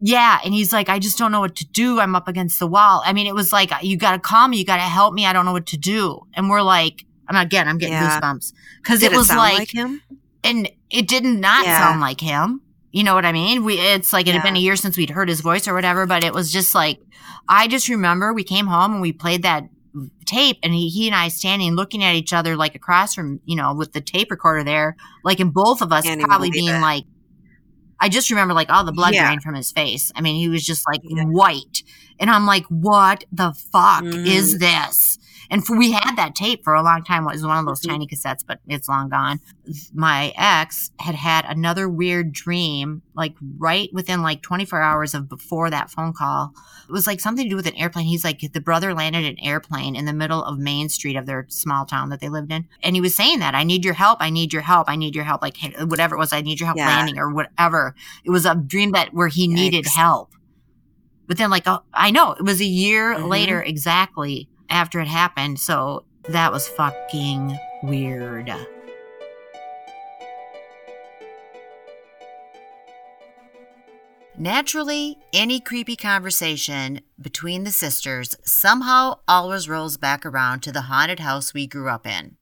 Yeah. 0.00 0.38
And 0.44 0.52
he's 0.52 0.72
like, 0.72 0.88
I 0.88 0.98
just 0.98 1.18
don't 1.18 1.32
know 1.32 1.40
what 1.40 1.56
to 1.56 1.66
do. 1.66 1.98
I'm 2.00 2.14
up 2.14 2.28
against 2.28 2.58
the 2.58 2.66
wall. 2.66 3.02
I 3.04 3.12
mean, 3.12 3.26
it 3.26 3.34
was 3.34 3.52
like, 3.52 3.70
you 3.82 3.96
got 3.96 4.12
to 4.12 4.18
call 4.18 4.48
me. 4.48 4.58
You 4.58 4.64
got 4.64 4.76
to 4.76 4.82
help 4.82 5.14
me. 5.14 5.26
I 5.26 5.32
don't 5.32 5.44
know 5.46 5.52
what 5.52 5.66
to 5.66 5.76
do. 5.78 6.20
And 6.34 6.50
we're 6.50 6.62
like, 6.62 7.04
I'm 7.28 7.36
again, 7.36 7.66
I'm 7.68 7.78
getting 7.78 7.94
Yeah. 7.94 8.20
goosebumps 8.20 8.52
because 8.82 9.00
Did 9.00 9.12
it 9.12 9.16
was 9.16 9.28
like, 9.30 9.58
like 9.58 9.70
him? 9.74 10.02
and 10.42 10.70
it 10.90 11.08
did 11.08 11.24
not 11.24 11.64
Yeah. 11.64 11.78
sound 11.78 12.00
like 12.00 12.20
him. 12.20 12.60
You 12.92 13.02
know 13.02 13.14
what 13.14 13.24
I 13.24 13.32
mean? 13.32 13.64
We, 13.64 13.78
it's 13.80 14.12
like 14.12 14.28
it 14.28 14.34
had 14.34 14.42
been 14.44 14.56
a 14.56 14.60
year 14.60 14.76
since 14.76 14.96
we'd 14.96 15.10
heard 15.10 15.28
his 15.28 15.40
voice 15.40 15.66
or 15.66 15.74
whatever, 15.74 16.06
but 16.06 16.22
it 16.22 16.32
was 16.32 16.52
just 16.52 16.76
like, 16.76 17.00
I 17.48 17.66
just 17.66 17.88
remember 17.88 18.32
we 18.32 18.44
came 18.44 18.66
home 18.66 18.92
and 18.92 19.00
we 19.00 19.12
played 19.12 19.42
that 19.42 19.64
tape 20.26 20.58
and 20.62 20.72
he, 20.74 20.88
he 20.88 21.06
and 21.06 21.14
I 21.14 21.28
standing 21.28 21.74
looking 21.74 22.02
at 22.02 22.14
each 22.14 22.32
other 22.32 22.56
like 22.56 22.74
across 22.74 23.14
from, 23.14 23.40
you 23.44 23.56
know, 23.56 23.74
with 23.74 23.92
the 23.92 24.00
tape 24.00 24.30
recorder 24.30 24.64
there, 24.64 24.96
like 25.24 25.40
in 25.40 25.50
both 25.50 25.82
of 25.82 25.92
us 25.92 26.04
Can't 26.04 26.20
probably 26.20 26.50
being 26.50 26.68
it. 26.68 26.80
like, 26.80 27.04
I 28.00 28.08
just 28.08 28.28
remember 28.30 28.54
like 28.54 28.70
all 28.70 28.84
the 28.84 28.92
blood 28.92 29.14
Yeah. 29.14 29.26
drained 29.26 29.42
from 29.42 29.54
his 29.54 29.70
face. 29.72 30.10
I 30.16 30.20
mean, 30.20 30.36
he 30.36 30.48
was 30.48 30.64
just 30.66 30.86
like 30.86 31.00
Yeah. 31.04 31.24
white. 31.24 31.82
And 32.20 32.28
I'm 32.30 32.46
like, 32.46 32.64
what 32.66 33.24
the 33.32 33.52
fuck 33.72 34.02
Mm. 34.04 34.26
is 34.26 34.58
this? 34.58 35.13
And 35.54 35.64
for, 35.64 35.78
we 35.78 35.92
had 35.92 36.16
that 36.16 36.34
tape 36.34 36.64
for 36.64 36.74
a 36.74 36.82
long 36.82 37.04
time. 37.04 37.22
It 37.28 37.32
was 37.34 37.46
one 37.46 37.58
of 37.58 37.64
those 37.64 37.80
Mhm. 37.80 37.90
tiny 37.90 38.06
cassettes, 38.08 38.40
but 38.44 38.58
it's 38.66 38.88
long 38.88 39.08
gone. 39.08 39.38
My 39.94 40.32
ex 40.36 40.90
had 40.98 41.14
had 41.14 41.44
another 41.44 41.88
weird 41.88 42.32
dream, 42.32 43.02
like 43.14 43.36
right 43.58 43.88
within 43.92 44.20
like 44.20 44.42
24 44.42 44.82
hours 44.82 45.14
of 45.14 45.28
before 45.28 45.70
that 45.70 45.92
phone 45.92 46.12
call. 46.12 46.52
It 46.88 46.90
was 46.92 47.06
like 47.06 47.20
something 47.20 47.44
to 47.44 47.50
do 47.50 47.54
with 47.54 47.68
an 47.68 47.76
airplane. 47.76 48.06
He's 48.06 48.24
like, 48.24 48.40
the 48.52 48.60
brother 48.60 48.94
landed 48.94 49.24
an 49.24 49.38
airplane 49.38 49.94
in 49.94 50.06
the 50.06 50.12
middle 50.12 50.42
of 50.42 50.58
Main 50.58 50.88
Street 50.88 51.14
of 51.14 51.26
their 51.26 51.46
small 51.48 51.86
town 51.86 52.08
that 52.08 52.18
they 52.18 52.28
lived 52.28 52.50
in. 52.50 52.66
And 52.82 52.96
he 52.96 53.00
was 53.00 53.14
saying 53.14 53.38
that, 53.38 53.54
I 53.54 53.62
need 53.62 53.84
your 53.84 53.94
help. 53.94 54.18
I 54.20 54.30
need 54.30 54.52
your 54.52 54.62
help. 54.62 54.90
I 54.90 54.96
need 54.96 55.14
your 55.14 55.24
help. 55.24 55.40
Like 55.40 55.56
whatever 55.86 56.16
it 56.16 56.18
was, 56.18 56.32
I 56.32 56.40
need 56.40 56.58
your 56.58 56.66
help 56.66 56.78
Yeah. 56.78 56.88
landing 56.88 57.16
or 57.16 57.32
whatever. 57.32 57.94
It 58.24 58.30
was 58.30 58.44
a 58.44 58.56
dream 58.56 58.90
that 58.90 59.14
where 59.14 59.28
he 59.28 59.46
needed 59.46 59.86
help. 59.86 60.32
But 61.28 61.38
then, 61.38 61.48
like, 61.48 61.62
oh, 61.66 61.82
I 61.94 62.10
know 62.10 62.32
it 62.32 62.42
was 62.42 62.60
a 62.60 62.66
year 62.66 63.14
Mhm. 63.14 63.28
later 63.28 63.62
exactly 63.62 64.48
after 64.70 65.00
it 65.00 65.08
happened. 65.08 65.60
So 65.60 66.04
that 66.28 66.52
was 66.52 66.68
fucking 66.68 67.58
weird. 67.82 68.52
Naturally, 74.36 75.18
any 75.32 75.60
creepy 75.60 75.94
conversation 75.94 77.00
between 77.20 77.62
the 77.62 77.70
sisters 77.70 78.36
somehow 78.42 79.20
always 79.28 79.68
rolls 79.68 79.96
back 79.96 80.26
around 80.26 80.60
to 80.60 80.72
the 80.72 80.82
haunted 80.82 81.20
house 81.20 81.54
we 81.54 81.68
grew 81.68 81.88
up 81.88 82.04
in. 82.04 82.36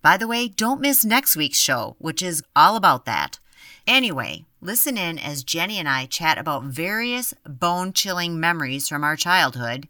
By 0.00 0.16
the 0.16 0.26
way, 0.26 0.48
don't 0.48 0.80
miss 0.80 1.04
next 1.04 1.36
week's 1.36 1.58
show, 1.58 1.96
which 1.98 2.22
is 2.22 2.42
all 2.54 2.76
about 2.76 3.04
that. 3.04 3.38
Anyway, 3.86 4.46
listen 4.60 4.96
in 4.96 5.18
as 5.18 5.44
Jenny 5.44 5.78
and 5.78 5.88
I 5.88 6.06
chat 6.06 6.38
about 6.38 6.64
various 6.64 7.34
bone 7.44 7.92
chilling 7.92 8.40
memories 8.40 8.88
from 8.88 9.04
our 9.04 9.16
childhood, 9.16 9.88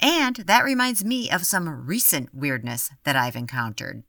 and 0.00 0.36
that 0.36 0.64
reminds 0.64 1.04
me 1.04 1.30
of 1.30 1.46
some 1.46 1.86
recent 1.86 2.34
weirdness 2.34 2.90
that 3.04 3.16
I've 3.16 3.36
encountered. 3.36 4.02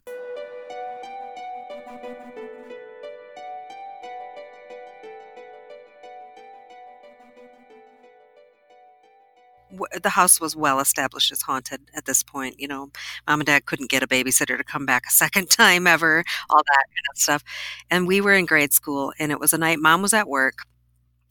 the 10.01 10.09
house 10.09 10.39
was 10.39 10.55
well 10.55 10.79
established 10.79 11.31
as 11.31 11.41
haunted 11.41 11.81
at 11.95 12.05
this 12.05 12.23
point. 12.23 12.59
You 12.59 12.67
know, 12.67 12.91
mom 13.27 13.41
and 13.41 13.45
dad 13.45 13.65
couldn't 13.65 13.89
get 13.89 14.03
a 14.03 14.07
babysitter 14.07 14.57
to 14.57 14.63
come 14.63 14.85
back 14.85 15.05
a 15.07 15.11
second 15.11 15.49
time 15.49 15.87
ever, 15.87 16.23
all 16.49 16.61
that 16.63 16.85
kind 16.87 17.05
of 17.11 17.21
stuff. 17.21 17.43
And 17.89 18.07
we 18.07 18.21
were 18.21 18.33
in 18.33 18.45
grade 18.45 18.73
school, 18.73 19.13
and 19.19 19.31
it 19.31 19.39
was 19.39 19.53
a 19.53 19.57
night 19.57 19.79
mom 19.79 20.01
was 20.01 20.13
at 20.13 20.27
work. 20.27 20.65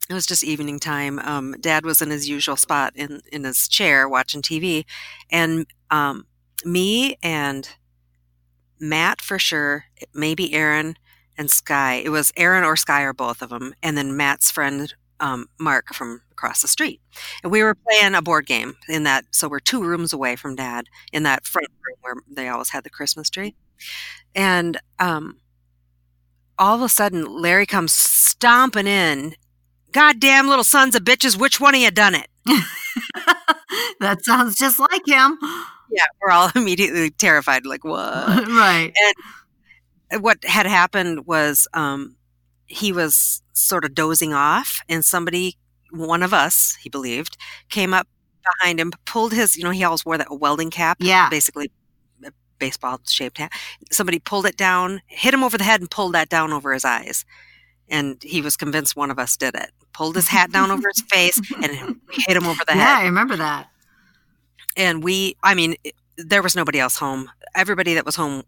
It 0.09 0.13
was 0.13 0.25
just 0.25 0.43
evening 0.43 0.79
time. 0.79 1.19
Um, 1.19 1.55
dad 1.59 1.85
was 1.85 2.01
in 2.01 2.09
his 2.09 2.29
usual 2.29 2.55
spot 2.55 2.93
in, 2.95 3.21
in 3.31 3.43
his 3.43 3.67
chair 3.67 4.07
watching 4.07 4.41
TV. 4.41 4.85
And 5.29 5.67
um, 5.91 6.25
me 6.63 7.17
and 7.21 7.69
Matt, 8.79 9.21
for 9.21 9.37
sure, 9.37 9.85
maybe 10.13 10.53
Aaron 10.53 10.95
and 11.37 11.51
Sky. 11.51 11.95
It 11.95 12.09
was 12.09 12.31
Aaron 12.37 12.63
or 12.63 12.75
Sky 12.75 13.01
or 13.01 13.13
both 13.13 13.41
of 13.41 13.49
them. 13.49 13.73
And 13.83 13.97
then 13.97 14.15
Matt's 14.15 14.49
friend, 14.49 14.93
um, 15.19 15.47
Mark, 15.59 15.93
from 15.93 16.21
across 16.31 16.61
the 16.61 16.67
street. 16.67 17.01
And 17.43 17.51
we 17.51 17.63
were 17.63 17.75
playing 17.75 18.15
a 18.15 18.21
board 18.21 18.45
game 18.45 18.75
in 18.87 19.03
that, 19.03 19.25
so 19.31 19.49
we're 19.49 19.59
two 19.59 19.83
rooms 19.83 20.13
away 20.13 20.35
from 20.35 20.55
dad 20.55 20.85
in 21.11 21.23
that 21.23 21.45
front 21.45 21.67
room 21.85 21.97
where 22.01 22.15
they 22.31 22.47
always 22.47 22.69
had 22.69 22.83
the 22.83 22.89
Christmas 22.89 23.29
tree. 23.29 23.55
And 24.35 24.77
um, 24.99 25.39
all 26.57 26.75
of 26.75 26.81
a 26.81 26.89
sudden, 26.89 27.25
Larry 27.25 27.65
comes 27.65 27.93
stomping 27.93 28.87
in. 28.87 29.35
Goddamn 29.91 30.47
little 30.47 30.63
sons 30.63 30.95
of 30.95 31.03
bitches, 31.03 31.37
which 31.39 31.59
one 31.59 31.75
of 31.75 31.81
you 31.81 31.91
done 31.91 32.15
it? 32.15 32.27
that 33.99 34.23
sounds 34.23 34.55
just 34.57 34.79
like 34.79 35.05
him. 35.07 35.37
Yeah, 35.89 36.05
we're 36.21 36.31
all 36.31 36.51
immediately 36.55 37.09
terrified, 37.09 37.65
like, 37.65 37.83
what? 37.83 38.47
right. 38.47 38.91
what 40.19 40.43
had 40.43 40.65
happened 40.65 41.25
was 41.25 41.67
um, 41.73 42.15
he 42.67 42.91
was 42.91 43.41
sort 43.53 43.85
of 43.85 43.95
dozing 43.95 44.33
off, 44.33 44.81
and 44.89 45.03
somebody, 45.03 45.57
one 45.91 46.23
of 46.23 46.33
us, 46.33 46.77
he 46.81 46.89
believed, 46.89 47.37
came 47.69 47.93
up 47.93 48.07
behind 48.59 48.79
him, 48.79 48.91
pulled 49.05 49.33
his, 49.33 49.57
you 49.57 49.63
know, 49.63 49.71
he 49.71 49.83
always 49.83 50.05
wore 50.05 50.17
that 50.17 50.27
welding 50.39 50.69
cap, 50.69 50.97
Yeah. 50.99 51.29
basically 51.29 51.71
a 52.25 52.31
baseball 52.59 52.99
shaped 53.07 53.37
hat. 53.37 53.51
Somebody 53.91 54.19
pulled 54.19 54.45
it 54.45 54.57
down, 54.57 55.01
hit 55.07 55.33
him 55.33 55.43
over 55.43 55.57
the 55.57 55.63
head, 55.63 55.79
and 55.81 55.89
pulled 55.89 56.13
that 56.13 56.29
down 56.29 56.51
over 56.53 56.73
his 56.73 56.85
eyes. 56.85 57.25
And 57.89 58.21
he 58.21 58.41
was 58.41 58.57
convinced 58.57 58.95
one 58.97 59.11
of 59.11 59.17
us 59.19 59.37
did 59.37 59.55
it. 59.55 59.71
Pulled 59.97 60.15
his 60.15 60.27
hat 60.27 60.51
down 60.51 60.69
over 60.71 60.87
his 60.93 61.01
face 61.09 61.39
and 61.63 61.99
hit 62.11 62.37
him 62.37 62.45
over 62.45 62.61
the 62.67 62.75
Yeah, 62.75 62.83
head 62.85 62.93
Yeah, 62.93 62.99
I 62.99 63.05
remember 63.05 63.35
that. 63.37 63.67
and 64.75 65.03
we 65.03 65.35
i 65.43 65.55
mean 65.55 65.75
there 66.17 66.41
was 66.43 66.55
nobody 66.55 66.79
else 66.79 66.97
home 66.97 67.29
everybody 67.55 67.95
that 67.95 68.05
was 68.05 68.15
home 68.15 68.43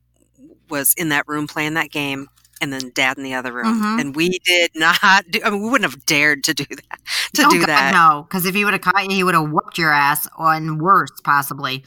was 0.70 0.94
in 0.96 1.10
that 1.10 1.28
room 1.28 1.48
playing 1.48 1.74
that 1.74 1.90
game 1.90 2.28
and 2.62 2.72
then 2.72 2.92
dad 2.94 3.18
in 3.18 3.24
the 3.24 3.34
other 3.34 3.52
room 3.52 3.82
Mhm. 3.82 4.00
and 4.02 4.16
we 4.16 4.38
did 4.46 4.72
not 4.76 5.26
do 5.32 5.40
i 5.44 5.50
mean 5.50 5.64
we 5.64 5.70
wouldn't 5.70 5.92
have 5.92 6.06
dared 6.06 6.44
to 6.44 6.54
do 6.54 6.66
that 6.70 7.00
to 7.34 7.44
oh, 7.46 7.50
do 7.50 7.60
God, 7.62 7.68
that 7.70 7.92
No, 7.94 8.26
because 8.30 8.46
if 8.46 8.54
he 8.54 8.64
would 8.64 8.74
have 8.74 8.82
caught 8.82 9.04
you, 9.06 9.16
he 9.16 9.24
would 9.24 9.34
have 9.36 9.50
whooped 9.50 9.78
your 9.78 9.92
ass, 9.92 10.28
on 10.38 10.78
worse, 10.78 11.12
possibly. 11.24 11.84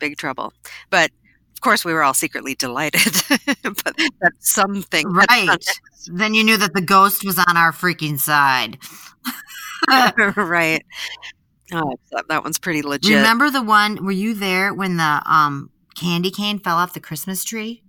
big 0.00 0.16
trouble 0.16 0.52
but 0.90 1.10
of 1.60 1.62
course 1.62 1.84
we 1.84 1.92
were 1.92 2.02
all 2.02 2.14
secretly 2.14 2.54
delighted 2.54 3.02
but 3.62 3.94
that's 4.22 4.50
something 4.50 5.06
Right. 5.12 5.62
then 6.06 6.32
you 6.32 6.42
knew 6.42 6.56
that 6.56 6.72
the 6.72 6.80
ghost 6.80 7.22
was 7.22 7.38
on 7.38 7.58
our 7.58 7.70
freaking 7.70 8.18
side. 8.18 8.78
right 10.36 10.82
oh 11.74 11.94
that, 12.12 12.28
that 12.28 12.42
one's 12.44 12.58
pretty 12.58 12.80
legit 12.80 13.14
Remember 13.14 13.50
the 13.50 13.62
one? 13.62 14.02
Were 14.02 14.10
you 14.10 14.32
there 14.32 14.72
when 14.72 14.96
the 14.96 15.22
um 15.26 15.68
candy 15.94 16.30
cane 16.30 16.58
fell 16.58 16.76
off 16.78 16.94
the 16.94 17.00
Christmas 17.00 17.44
tree? 17.44 17.82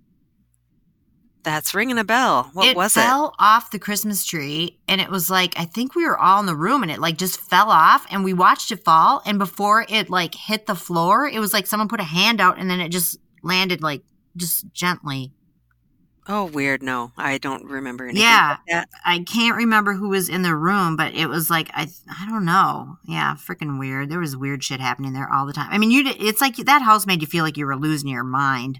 that's 1.44 1.74
ringing 1.74 1.98
a 1.98 2.04
bell 2.04 2.50
what 2.54 2.68
it 2.68 2.76
was 2.76 2.96
it 2.96 3.00
fell 3.00 3.34
off 3.40 3.72
the 3.72 3.80
Christmas 3.80 4.24
tree, 4.26 4.80
and 4.88 5.02
it 5.02 5.10
was 5.10 5.30
like 5.30 5.58
I 5.60 5.66
think 5.66 5.96
we 5.96 6.06
were 6.06 6.20
all 6.20 6.40
in 6.40 6.46
the 6.46 6.56
room, 6.56 6.84
and 6.84 6.92
it 6.92 7.00
like 7.00 7.18
just 7.18 7.40
fell 7.40 7.72
off, 7.72 8.06
and 8.12 8.24
we 8.24 8.34
watched 8.34 8.72
it 8.72 8.84
fall, 8.84 9.22
and 9.26 9.40
before 9.40 9.86
it 9.90 10.10
like 10.10 10.36
hit 10.36 10.66
the 10.68 10.76
floor, 10.76 11.28
it 11.28 11.40
was 11.40 11.54
like 11.54 11.66
someone 11.68 11.88
put 11.90 12.00
a 12.00 12.04
hand 12.04 12.42
out, 12.42 12.60
and 12.60 12.70
then 12.70 12.80
it 12.80 12.90
just 12.90 13.18
landed 13.44 13.82
like 13.82 14.02
just 14.38 14.72
gently. 14.74 15.32
oh 16.28 16.46
weird 16.46 16.82
no 16.84 17.12
i 17.18 17.38
don't 17.38 17.66
remember 17.66 18.06
anything 18.06 18.22
Yeah. 18.22 18.58
like. 18.70 18.88
I 19.04 19.20
can't 19.20 19.56
remember 19.58 19.94
who 19.94 20.10
was 20.10 20.30
in 20.30 20.44
the 20.44 20.56
room, 20.56 20.96
but 20.96 21.14
it 21.16 21.28
was 21.28 21.50
like 21.50 21.70
I 21.74 21.88
I 22.10 22.28
don't 22.30 22.46
know. 22.46 22.98
Yeah, 23.06 23.36
freaking 23.36 23.80
weird. 23.80 24.10
There 24.10 24.20
was 24.20 24.38
weird 24.38 24.64
shit 24.64 24.80
happening 24.80 25.14
there 25.14 25.32
all 25.32 25.46
the 25.48 25.54
time. 25.54 25.70
I 25.72 25.78
mean, 25.80 25.92
you 25.92 26.04
it's 26.06 26.40
like 26.42 26.56
that 26.58 26.82
house 26.84 27.06
made 27.08 27.22
you 27.22 27.28
feel 27.28 27.44
like 27.44 27.58
you 27.58 27.66
were 27.66 27.76
losing 27.76 28.10
your 28.10 28.24
mind. 28.24 28.80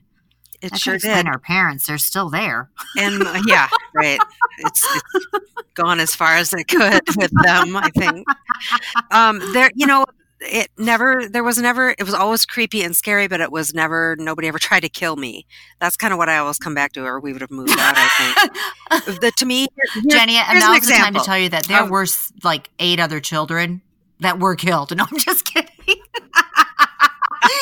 it 0.62 0.72
That 0.72 0.80
sure 0.80 0.98
did 1.00 1.26
our 1.26 1.40
parents. 1.40 1.88
They're 1.88 1.98
still 1.98 2.30
there. 2.30 2.70
and 2.98 3.24
uh, 3.24 3.42
yeah, 3.48 3.68
right. 3.96 4.20
It's, 4.60 4.88
it's 5.16 5.28
gone 5.74 6.00
as 6.00 6.14
far 6.16 6.36
as 6.38 6.54
it 6.54 6.68
could 6.68 7.02
with 7.18 7.32
them. 7.44 7.76
I 7.76 7.90
think. 7.98 8.28
Um, 9.10 9.42
there, 9.54 9.72
you 9.74 9.88
know, 9.88 10.06
it 10.42 10.70
never. 10.78 11.28
There 11.30 11.44
was 11.44 11.58
never. 11.58 11.92
It 11.92 12.04
was 12.04 12.14
always 12.14 12.46
creepy 12.46 12.84
and 12.84 12.96
scary, 12.96 13.28
but 13.28 13.40
it 13.42 13.52
was 13.52 13.74
never. 13.74 14.16
Nobody 14.20 14.48
ever 14.48 14.60
tried 14.60 14.82
to 14.82 14.90
kill 14.90 15.16
me. 15.16 15.46
That's 15.80 15.96
kind 15.96 16.12
of 16.14 16.18
what 16.18 16.30
I 16.30 16.38
always 16.38 16.58
come 16.58 16.74
back 16.76 16.94
to, 16.94 17.04
or 17.06 17.20
we 17.20 17.32
would 17.34 17.42
have 17.42 17.52
moved 17.52 17.72
out. 17.72 17.94
I 17.98 18.08
think. 18.08 18.58
The, 19.22 19.32
to 19.38 19.46
me, 19.46 19.68
here- 19.94 20.04
Jenny, 20.10 20.36
and 20.36 20.58
an 20.58 20.60
now's 20.60 20.86
the 20.86 20.94
time 20.94 21.14
to 21.14 21.22
tell 21.22 21.38
you 21.38 21.48
that 21.50 21.66
there 21.68 21.84
of- 21.84 21.90
were 21.90 22.06
like 22.44 22.70
eight 22.80 23.00
other 23.00 23.20
children 23.22 23.82
that 24.20 24.40
were 24.40 24.56
killed. 24.56 24.92
No, 24.98 25.06
I'm 25.10 25.18
just 25.18 25.46
kidding. 25.46 25.70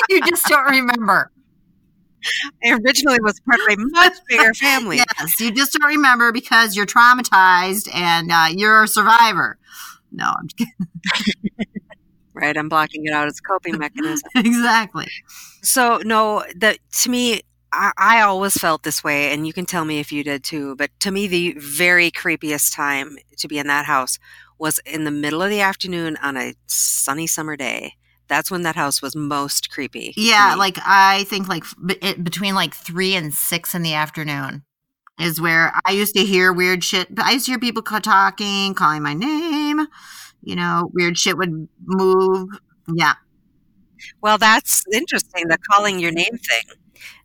you 0.10 0.22
just 0.26 0.46
don't 0.48 0.66
remember. 0.66 1.32
I 2.66 2.72
originally 2.72 3.20
was 3.22 3.40
part 3.42 3.60
of 3.62 3.68
a 3.78 3.82
much 3.92 4.14
bigger 4.28 4.54
family. 4.56 4.98
Yes, 4.98 5.40
you 5.40 5.52
just 5.52 5.74
don't 5.74 5.88
remember 5.88 6.32
because 6.32 6.76
you're 6.76 6.86
traumatized 6.86 7.88
and 7.96 8.32
uh, 8.32 8.48
you're 8.52 8.84
a 8.84 8.88
survivor. 8.88 9.58
No, 10.12 10.26
I'm 10.38 10.48
just 10.48 10.58
kidding. 10.58 11.69
Right, 12.40 12.58
I'm 12.58 12.70
blocking 12.70 13.06
it 13.06 13.12
out 13.12 13.28
as 13.28 13.40
a 13.40 13.42
coping 13.42 13.78
mechanism. 13.78 14.30
exactly. 14.36 15.08
So 15.62 16.00
no, 16.06 16.44
that 16.56 16.80
to 17.02 17.10
me, 17.10 17.42
I, 17.72 17.92
I 17.98 18.22
always 18.22 18.54
felt 18.54 18.84
this 18.84 19.04
way, 19.04 19.34
and 19.34 19.46
you 19.46 19.54
can 19.54 19.66
tell 19.66 19.86
me 19.86 20.00
if 20.00 20.12
you 20.12 20.24
did 20.24 20.44
too. 20.44 20.76
But 20.76 20.92
to 21.02 21.12
me, 21.12 21.28
the 21.28 21.54
very 21.58 22.12
creepiest 22.12 22.74
time 22.74 23.18
to 23.38 23.48
be 23.48 23.60
in 23.60 23.68
that 23.68 23.86
house 23.86 24.20
was 24.58 24.80
in 24.86 25.04
the 25.04 25.12
middle 25.12 25.42
of 25.42 25.50
the 25.50 25.62
afternoon 25.62 26.18
on 26.22 26.38
a 26.38 26.54
sunny 26.68 27.28
summer 27.28 27.56
day. 27.56 27.94
That's 28.28 28.52
when 28.52 28.62
that 28.62 28.76
house 28.76 29.02
was 29.02 29.16
most 29.16 29.72
creepy. 29.72 30.14
Yeah, 30.16 30.56
like 30.56 30.78
I 30.86 31.24
think 31.26 31.48
like 31.48 31.64
b- 31.84 31.98
it, 32.02 32.24
between 32.24 32.56
like 32.56 32.76
three 32.76 33.16
and 33.16 33.34
six 33.34 33.74
in 33.74 33.82
the 33.82 33.96
afternoon 33.96 34.64
is 35.20 35.42
where 35.42 35.74
I 35.86 35.92
used 35.92 36.16
to 36.16 36.24
hear 36.24 36.54
weird 36.54 36.84
shit. 36.84 37.08
I 37.18 37.32
used 37.32 37.46
to 37.46 37.52
hear 37.54 37.60
people 37.60 37.82
talking, 37.82 38.74
calling 38.76 39.04
my 39.04 39.14
name. 39.14 39.88
You 40.42 40.56
know, 40.56 40.90
weird 40.94 41.18
shit 41.18 41.38
would 41.38 41.68
move. 41.86 42.50
Yeah, 42.94 43.14
well, 44.22 44.38
that's 44.38 44.84
interesting. 44.92 45.48
The 45.48 45.58
calling 45.72 46.00
your 46.00 46.12
name 46.12 46.38
thing. 46.38 46.76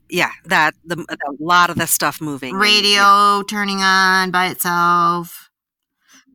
Yeah, 0.08 0.30
that 0.44 0.74
the, 0.84 0.96
a 0.98 1.42
lot 1.42 1.70
of 1.70 1.76
the 1.76 1.86
stuff 1.86 2.20
moving. 2.20 2.54
radio 2.54 3.42
turning 3.48 3.80
on 3.80 4.30
by 4.30 4.46
itself. 4.48 5.50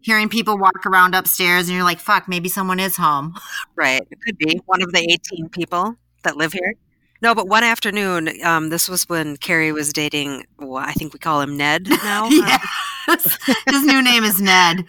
Hearing 0.02 0.30
people 0.30 0.58
walk 0.58 0.86
around 0.86 1.14
upstairs, 1.14 1.68
and 1.68 1.76
you're 1.76 1.84
like, 1.84 2.00
"Fuck, 2.00 2.28
maybe 2.28 2.50
someone 2.50 2.80
is 2.80 2.96
home." 2.98 3.36
Right, 3.76 4.02
it 4.12 4.18
could 4.26 4.38
be 4.38 4.60
one 4.66 4.82
of 4.82 4.92
the 4.92 5.00
eighteen 5.00 5.50
people 5.50 5.96
that 6.24 6.36
live 6.38 6.54
here. 6.54 6.76
No, 7.22 7.36
but 7.36 7.48
one 7.48 7.64
afternoon, 7.64 8.30
um, 8.44 8.70
this 8.70 8.90
was 8.90 9.08
when 9.10 9.38
Carrie 9.38 9.72
was 9.72 9.94
dating. 9.94 10.46
Well, 10.58 10.84
I 10.84 10.94
think 10.94 11.14
we 11.14 11.20
call 11.20 11.42
him 11.42 11.58
Ned 11.58 11.88
now. 11.90 12.28
yes. 12.30 13.38
His 13.70 13.84
new 13.86 14.02
name 14.02 14.24
is 14.24 14.42
Ned. 14.42 14.86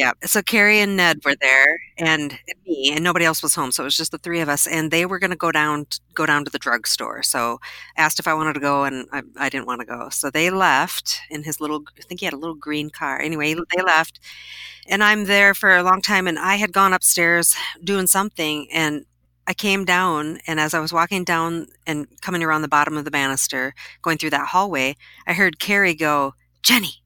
Yeah. 0.00 0.12
So 0.24 0.40
Carrie 0.40 0.80
and 0.80 0.96
Ned 0.96 1.18
were 1.26 1.34
there, 1.42 1.76
and 1.98 2.38
me, 2.66 2.90
and 2.94 3.04
nobody 3.04 3.26
else 3.26 3.42
was 3.42 3.54
home. 3.54 3.70
So 3.70 3.82
it 3.82 3.86
was 3.86 3.96
just 3.98 4.12
the 4.12 4.18
three 4.18 4.40
of 4.40 4.48
us, 4.48 4.66
and 4.66 4.90
they 4.90 5.04
were 5.04 5.18
going 5.18 5.30
to 5.30 5.36
go 5.36 5.52
down 5.52 5.86
go 6.14 6.24
down 6.24 6.42
to 6.46 6.50
the 6.50 6.58
drugstore. 6.58 7.22
So 7.22 7.60
asked 7.98 8.18
if 8.18 8.26
I 8.26 8.32
wanted 8.32 8.54
to 8.54 8.60
go, 8.60 8.84
and 8.84 9.06
I, 9.12 9.22
I 9.36 9.50
didn't 9.50 9.66
want 9.66 9.80
to 9.80 9.86
go. 9.86 10.08
So 10.08 10.30
they 10.30 10.48
left 10.48 11.20
in 11.30 11.42
his 11.42 11.60
little. 11.60 11.84
I 11.98 12.02
think 12.02 12.20
he 12.20 12.24
had 12.26 12.32
a 12.32 12.38
little 12.38 12.54
green 12.54 12.88
car. 12.88 13.20
Anyway, 13.20 13.54
they 13.54 13.82
left, 13.82 14.20
and 14.88 15.04
I'm 15.04 15.24
there 15.26 15.54
for 15.54 15.76
a 15.76 15.82
long 15.82 16.02
time. 16.02 16.26
And 16.28 16.38
I 16.38 16.56
had 16.56 16.72
gone 16.72 16.92
upstairs 16.94 17.54
doing 17.84 18.06
something, 18.06 18.68
and 18.72 19.06
I 19.46 19.54
came 19.54 19.84
down, 19.84 20.40
and 20.46 20.60
as 20.60 20.74
I 20.74 20.80
was 20.80 20.92
walking 20.92 21.24
down 21.24 21.68
and 21.86 22.06
coming 22.22 22.42
around 22.42 22.62
the 22.62 22.68
bottom 22.68 22.96
of 22.96 23.04
the 23.04 23.10
banister, 23.12 23.74
going 24.02 24.18
through 24.18 24.30
that 24.30 24.48
hallway, 24.48 24.96
I 25.26 25.34
heard 25.34 25.58
Carrie 25.60 25.94
go, 25.94 26.34
"Jenny." 26.62 26.99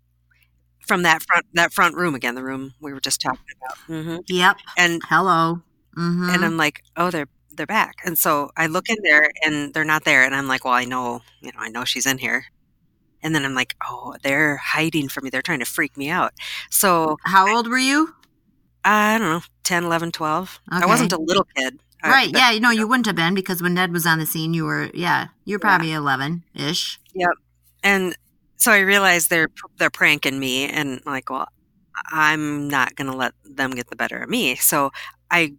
From 0.87 1.03
that 1.03 1.23
front 1.23 1.47
that 1.55 1.73
front 1.73 1.95
room 1.97 2.15
again, 2.15 2.35
the 2.35 2.43
room 2.43 2.75
we 2.81 2.93
were 2.93 3.01
just 3.01 3.21
talking 3.21 3.45
about. 3.57 3.77
Mm-hmm. 3.89 4.17
Yep. 4.27 4.57
And 4.77 5.01
Hello. 5.09 5.63
hmm 5.95 6.29
and 6.31 6.45
I'm 6.45 6.57
like, 6.57 6.83
oh, 6.97 7.11
they're 7.11 7.29
they're 7.57 7.67
back. 7.67 7.97
And 8.05 8.19
so 8.19 8.51
I 8.57 8.67
look 8.67 8.89
in 8.89 8.97
there, 9.05 9.31
and 9.47 9.73
they're 9.73 9.85
not 9.85 10.05
there. 10.05 10.25
And 10.25 10.35
I'm 10.35 10.49
like, 10.49 10.65
well, 10.65 10.75
I 10.75 10.85
know, 10.85 11.23
you 11.41 11.53
know, 11.53 11.59
I 11.61 11.69
know 11.69 11.85
she's 11.85 12.05
in 12.07 12.19
here. 12.19 12.47
And 13.23 13.35
then 13.35 13.45
I'm 13.45 13.55
like, 13.55 13.75
oh, 13.89 14.17
they're 14.23 14.57
hiding 14.57 15.09
from 15.09 15.25
me. 15.25 15.31
They're 15.31 15.41
trying 15.41 15.61
to 15.61 15.65
freak 15.65 15.97
me 15.97 16.11
out. 16.11 16.33
So 16.69 17.17
How 17.25 17.55
old 17.55 17.69
were 17.69 17.79
you? 17.79 18.15
I 18.85 19.17
don't 19.19 19.29
know, 19.31 19.41
10, 19.63 19.85
11, 19.85 20.13
12. 20.13 20.61
I 20.69 20.85
wasn't 20.85 21.13
a 21.13 21.19
little 21.19 21.47
kid. 21.57 21.79
I- 22.03 22.11
Right. 22.11 22.33
but- 22.33 22.39
Yeah. 22.41 22.59
No, 22.59 22.71
you 22.71 22.87
wouldn't 22.87 23.07
have 23.07 23.17
been 23.17 23.33
because 23.35 23.63
when 23.63 23.73
Ned 23.75 23.93
was 23.93 24.05
on 24.05 24.19
the 24.19 24.27
scene, 24.27 24.53
you 24.53 24.65
were, 24.65 24.91
yeah, 24.93 25.29
you 25.47 25.55
were 25.55 25.61
Yeah. 25.63 25.69
probably 25.71 25.93
11 25.93 26.43
ish. 26.55 26.99
Yep. 27.15 27.31
And 27.83 28.15
so 28.57 28.73
I 28.73 28.79
realized 28.81 29.31
they're 29.31 29.49
they're 29.79 29.91
pranking 29.91 30.39
me, 30.39 30.69
and 30.69 31.01
like, 31.07 31.31
well, 31.31 31.49
I'm 32.13 32.69
not 32.69 32.97
gonna 32.97 33.17
let 33.17 33.35
them 33.45 33.73
get 33.73 33.89
the 33.91 33.97
better 33.97 34.19
of 34.19 34.31
me. 34.31 34.57
So 34.57 34.91
I 35.31 35.55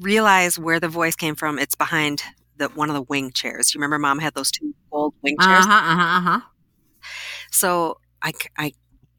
realize 0.00 0.58
where 0.58 0.80
the 0.80 0.88
voice 0.88 1.16
came 1.16 1.36
from. 1.36 1.58
It's 1.58 1.74
behind 1.76 2.22
the 2.58 2.68
one 2.70 2.90
of 2.90 2.94
the 2.96 3.02
wing 3.02 3.32
chairs. 3.32 3.74
You 3.74 3.78
remember, 3.80 3.98
Mom 3.98 4.18
had 4.20 4.34
those 4.34 4.50
two 4.50 4.74
old 4.92 5.14
wing 5.22 5.38
chairs. 5.40 5.66
Uh 5.66 5.68
huh. 5.68 5.74
Uh 5.74 6.20
huh. 6.22 6.40
So 7.50 7.98
I 8.22 8.32
I 8.56 8.72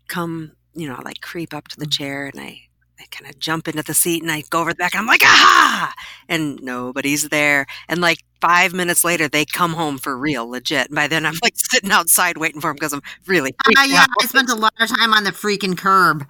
come, 0.09 0.53
you 0.73 0.87
know, 0.89 0.95
I 0.95 1.01
like 1.03 1.21
creep 1.21 1.53
up 1.53 1.67
to 1.69 1.77
the 1.79 1.87
Mm. 1.87 1.91
chair 1.91 2.25
and 2.27 2.39
I, 2.41 2.61
I 2.99 3.05
kind 3.11 3.29
of 3.33 3.39
jump 3.39 3.67
into 3.67 3.83
the 3.83 3.93
seat 3.93 4.23
and 4.23 4.31
I 4.31 4.43
go 4.49 4.61
over 4.61 4.71
the 4.71 4.77
back. 4.77 4.93
And 4.93 5.01
I'm 5.01 5.07
like, 5.07 5.23
aha! 5.23 5.93
And 6.29 6.59
nobody's 6.61 7.29
there. 7.29 7.65
And 7.89 8.01
like 8.01 8.19
five 8.41 8.73
minutes 8.73 9.03
later, 9.03 9.27
they 9.27 9.45
come 9.45 9.73
home 9.73 9.97
for 9.97 10.17
real, 10.17 10.47
legit. 10.49 10.87
And 10.87 10.95
by 10.95 11.07
then, 11.07 11.25
I'm 11.25 11.35
like 11.43 11.53
sitting 11.55 11.91
outside 11.91 12.37
waiting 12.37 12.61
for 12.61 12.69
them 12.69 12.75
because 12.75 12.93
I'm 12.93 13.01
really 13.25 13.53
Uh, 13.77 13.83
yeah. 13.83 14.05
I 14.21 14.25
spent 14.25 14.49
a 14.49 14.55
lot 14.55 14.73
of 14.79 14.89
time 14.89 15.13
on 15.13 15.23
the 15.23 15.31
freaking 15.31 15.77
curb, 15.77 16.25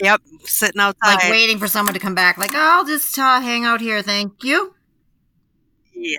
Yep, 0.00 0.20
sitting 0.44 0.80
outside. 0.80 1.14
like 1.16 1.30
waiting 1.30 1.58
for 1.58 1.68
someone 1.68 1.94
to 1.94 2.00
come 2.00 2.14
back. 2.14 2.38
Like, 2.38 2.54
I'll 2.54 2.84
just 2.86 3.18
uh, 3.18 3.40
hang 3.40 3.64
out 3.64 3.80
here, 3.80 4.02
thank 4.02 4.42
you. 4.44 4.74
Yeah. 5.94 6.16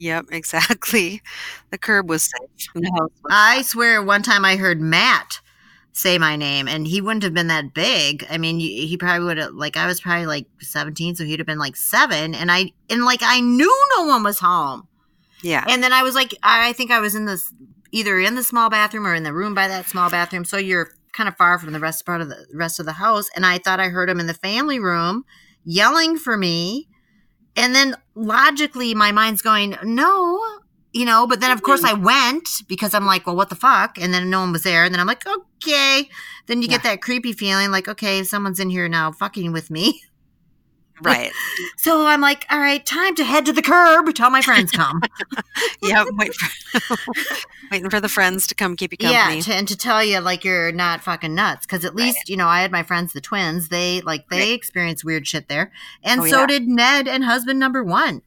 Yep, 0.00 0.26
exactly. 0.30 1.22
The 1.70 1.78
curb 1.78 2.08
was 2.08 2.24
safe. 2.24 2.68
Was- 2.74 3.10
I 3.30 3.62
swear, 3.62 4.02
one 4.02 4.22
time 4.22 4.44
I 4.44 4.56
heard 4.56 4.80
Matt 4.80 5.40
say 5.98 6.16
my 6.16 6.36
name, 6.36 6.68
and 6.68 6.86
he 6.86 7.00
wouldn't 7.00 7.24
have 7.24 7.34
been 7.34 7.48
that 7.48 7.74
big. 7.74 8.24
I 8.30 8.38
mean, 8.38 8.60
he 8.60 8.96
probably 8.96 9.24
would 9.24 9.38
have 9.38 9.54
like 9.54 9.76
I 9.76 9.86
was 9.86 10.00
probably 10.00 10.26
like 10.26 10.46
seventeen, 10.60 11.16
so 11.16 11.24
he'd 11.24 11.40
have 11.40 11.46
been 11.46 11.58
like 11.58 11.76
seven, 11.76 12.34
and 12.34 12.50
I 12.50 12.72
and 12.88 13.04
like 13.04 13.20
I 13.22 13.40
knew 13.40 13.86
no 13.96 14.04
one 14.04 14.22
was 14.22 14.38
home. 14.38 14.86
Yeah. 15.42 15.64
And 15.68 15.82
then 15.82 15.92
I 15.92 16.02
was 16.02 16.14
like, 16.14 16.34
I 16.42 16.68
I 16.68 16.72
think 16.72 16.90
I 16.90 17.00
was 17.00 17.14
in 17.14 17.26
this 17.26 17.52
either 17.90 18.18
in 18.18 18.34
the 18.34 18.44
small 18.44 18.70
bathroom 18.70 19.06
or 19.06 19.14
in 19.14 19.22
the 19.24 19.32
room 19.32 19.54
by 19.54 19.66
that 19.68 19.86
small 19.86 20.10
bathroom. 20.10 20.44
So 20.44 20.56
you're 20.56 20.90
kind 21.12 21.28
of 21.28 21.36
far 21.36 21.58
from 21.58 21.72
the 21.72 21.80
rest 21.80 22.06
part 22.06 22.20
of 22.20 22.28
the 22.28 22.46
rest 22.54 22.78
of 22.78 22.86
the 22.86 22.92
house. 22.92 23.28
And 23.34 23.44
I 23.44 23.58
thought 23.58 23.80
I 23.80 23.88
heard 23.88 24.10
him 24.10 24.20
in 24.20 24.26
the 24.26 24.34
family 24.34 24.78
room 24.78 25.24
yelling 25.64 26.16
for 26.16 26.36
me. 26.36 26.88
And 27.56 27.74
then 27.74 27.96
logically, 28.14 28.94
my 28.94 29.10
mind's 29.10 29.42
going, 29.42 29.76
no, 29.82 30.57
you 30.92 31.04
know. 31.04 31.26
But 31.26 31.40
then 31.40 31.50
of 31.50 31.62
course 31.62 31.82
mm-hmm. 31.82 32.02
I 32.02 32.32
went 32.32 32.48
because 32.68 32.94
I'm 32.94 33.06
like, 33.06 33.26
well, 33.26 33.36
what 33.36 33.48
the 33.48 33.56
fuck? 33.56 33.98
And 34.00 34.12
then 34.12 34.30
no 34.30 34.40
one 34.40 34.52
was 34.52 34.62
there. 34.62 34.84
And 34.84 34.92
then 34.94 35.00
I'm 35.00 35.06
like, 35.06 35.24
okay. 35.26 36.08
Then 36.46 36.62
you 36.62 36.68
get 36.68 36.82
that 36.82 37.02
creepy 37.02 37.32
feeling, 37.32 37.70
like, 37.70 37.88
okay, 37.88 38.24
someone's 38.24 38.58
in 38.58 38.70
here 38.70 38.88
now 38.88 39.12
fucking 39.12 39.52
with 39.52 39.70
me. 39.70 40.02
Right. 41.00 41.30
So 41.76 42.06
I'm 42.06 42.20
like, 42.20 42.44
all 42.50 42.58
right, 42.58 42.84
time 42.84 43.14
to 43.16 43.24
head 43.24 43.46
to 43.46 43.52
the 43.52 43.62
curb 43.62 44.12
till 44.14 44.30
my 44.30 44.42
friends 44.42 44.72
come. 44.72 45.00
yeah, 45.82 46.04
Wait 46.10 46.34
for, 46.34 46.96
waiting 47.70 47.88
for 47.88 48.00
the 48.00 48.08
friends 48.08 48.48
to 48.48 48.56
come 48.56 48.74
keep 48.76 48.92
you 48.92 48.98
company. 48.98 49.36
Yeah, 49.36 49.42
to, 49.42 49.54
and 49.54 49.68
to 49.68 49.76
tell 49.76 50.02
you 50.02 50.18
like 50.18 50.44
you're 50.44 50.72
not 50.72 51.00
fucking 51.02 51.34
nuts 51.34 51.66
because 51.66 51.84
at 51.84 51.94
least 51.94 52.28
you 52.28 52.36
know 52.36 52.48
I 52.48 52.62
had 52.62 52.72
my 52.72 52.82
friends 52.82 53.12
the 53.12 53.20
twins. 53.20 53.68
They 53.68 54.00
like 54.00 54.28
they 54.28 54.38
Right. 54.40 54.54
experienced 54.54 55.04
weird 55.04 55.24
shit 55.26 55.48
there, 55.48 55.70
and 56.02 56.22
Oh, 56.22 56.26
so 56.26 56.40
yeah. 56.40 56.46
did 56.46 56.66
Ned 56.66 57.06
and 57.06 57.24
husband 57.24 57.60
number 57.60 57.84
one. 57.84 58.22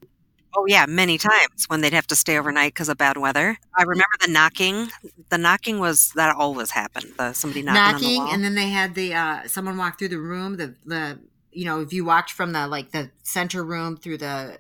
Oh 0.56 0.66
yeah, 0.68 0.86
many 0.88 1.18
times 1.18 1.66
when 1.68 1.82
they'd 1.82 1.94
have 1.94 2.08
to 2.08 2.16
stay 2.16 2.38
overnight 2.38 2.74
because 2.74 2.90
of 2.90 2.98
bad 2.98 3.18
weather. 3.18 3.58
I 3.78 3.84
remember 3.84 4.18
the 4.22 4.32
knocking. 4.32 4.90
The 5.30 5.38
knocking 5.38 5.80
was 5.80 6.12
that 6.16 6.36
always 6.36 6.72
happened. 6.72 7.14
The 7.18 7.34
somebody 7.34 7.62
knocking, 7.62 7.94
the 7.94 8.00
Knocking, 8.00 8.18
wall. 8.18 8.34
and 8.34 8.44
then 8.44 8.56
they 8.56 8.70
had 8.70 8.96
the 8.96 9.14
uh 9.14 9.48
someone 9.48 9.78
walk 9.78 9.98
through 9.98 10.10
the 10.10 10.20
room. 10.20 10.58
The 10.58 10.76
the 10.86 11.20
you 11.52 11.66
know 11.66 11.80
if 11.82 11.94
you 11.94 12.04
walked 12.04 12.32
from 12.32 12.52
the 12.52 12.68
like 12.68 12.92
the 12.92 13.12
center 13.24 13.64
room 13.64 13.96
through 13.98 14.18
the 14.18 14.28
uh, 14.28 14.58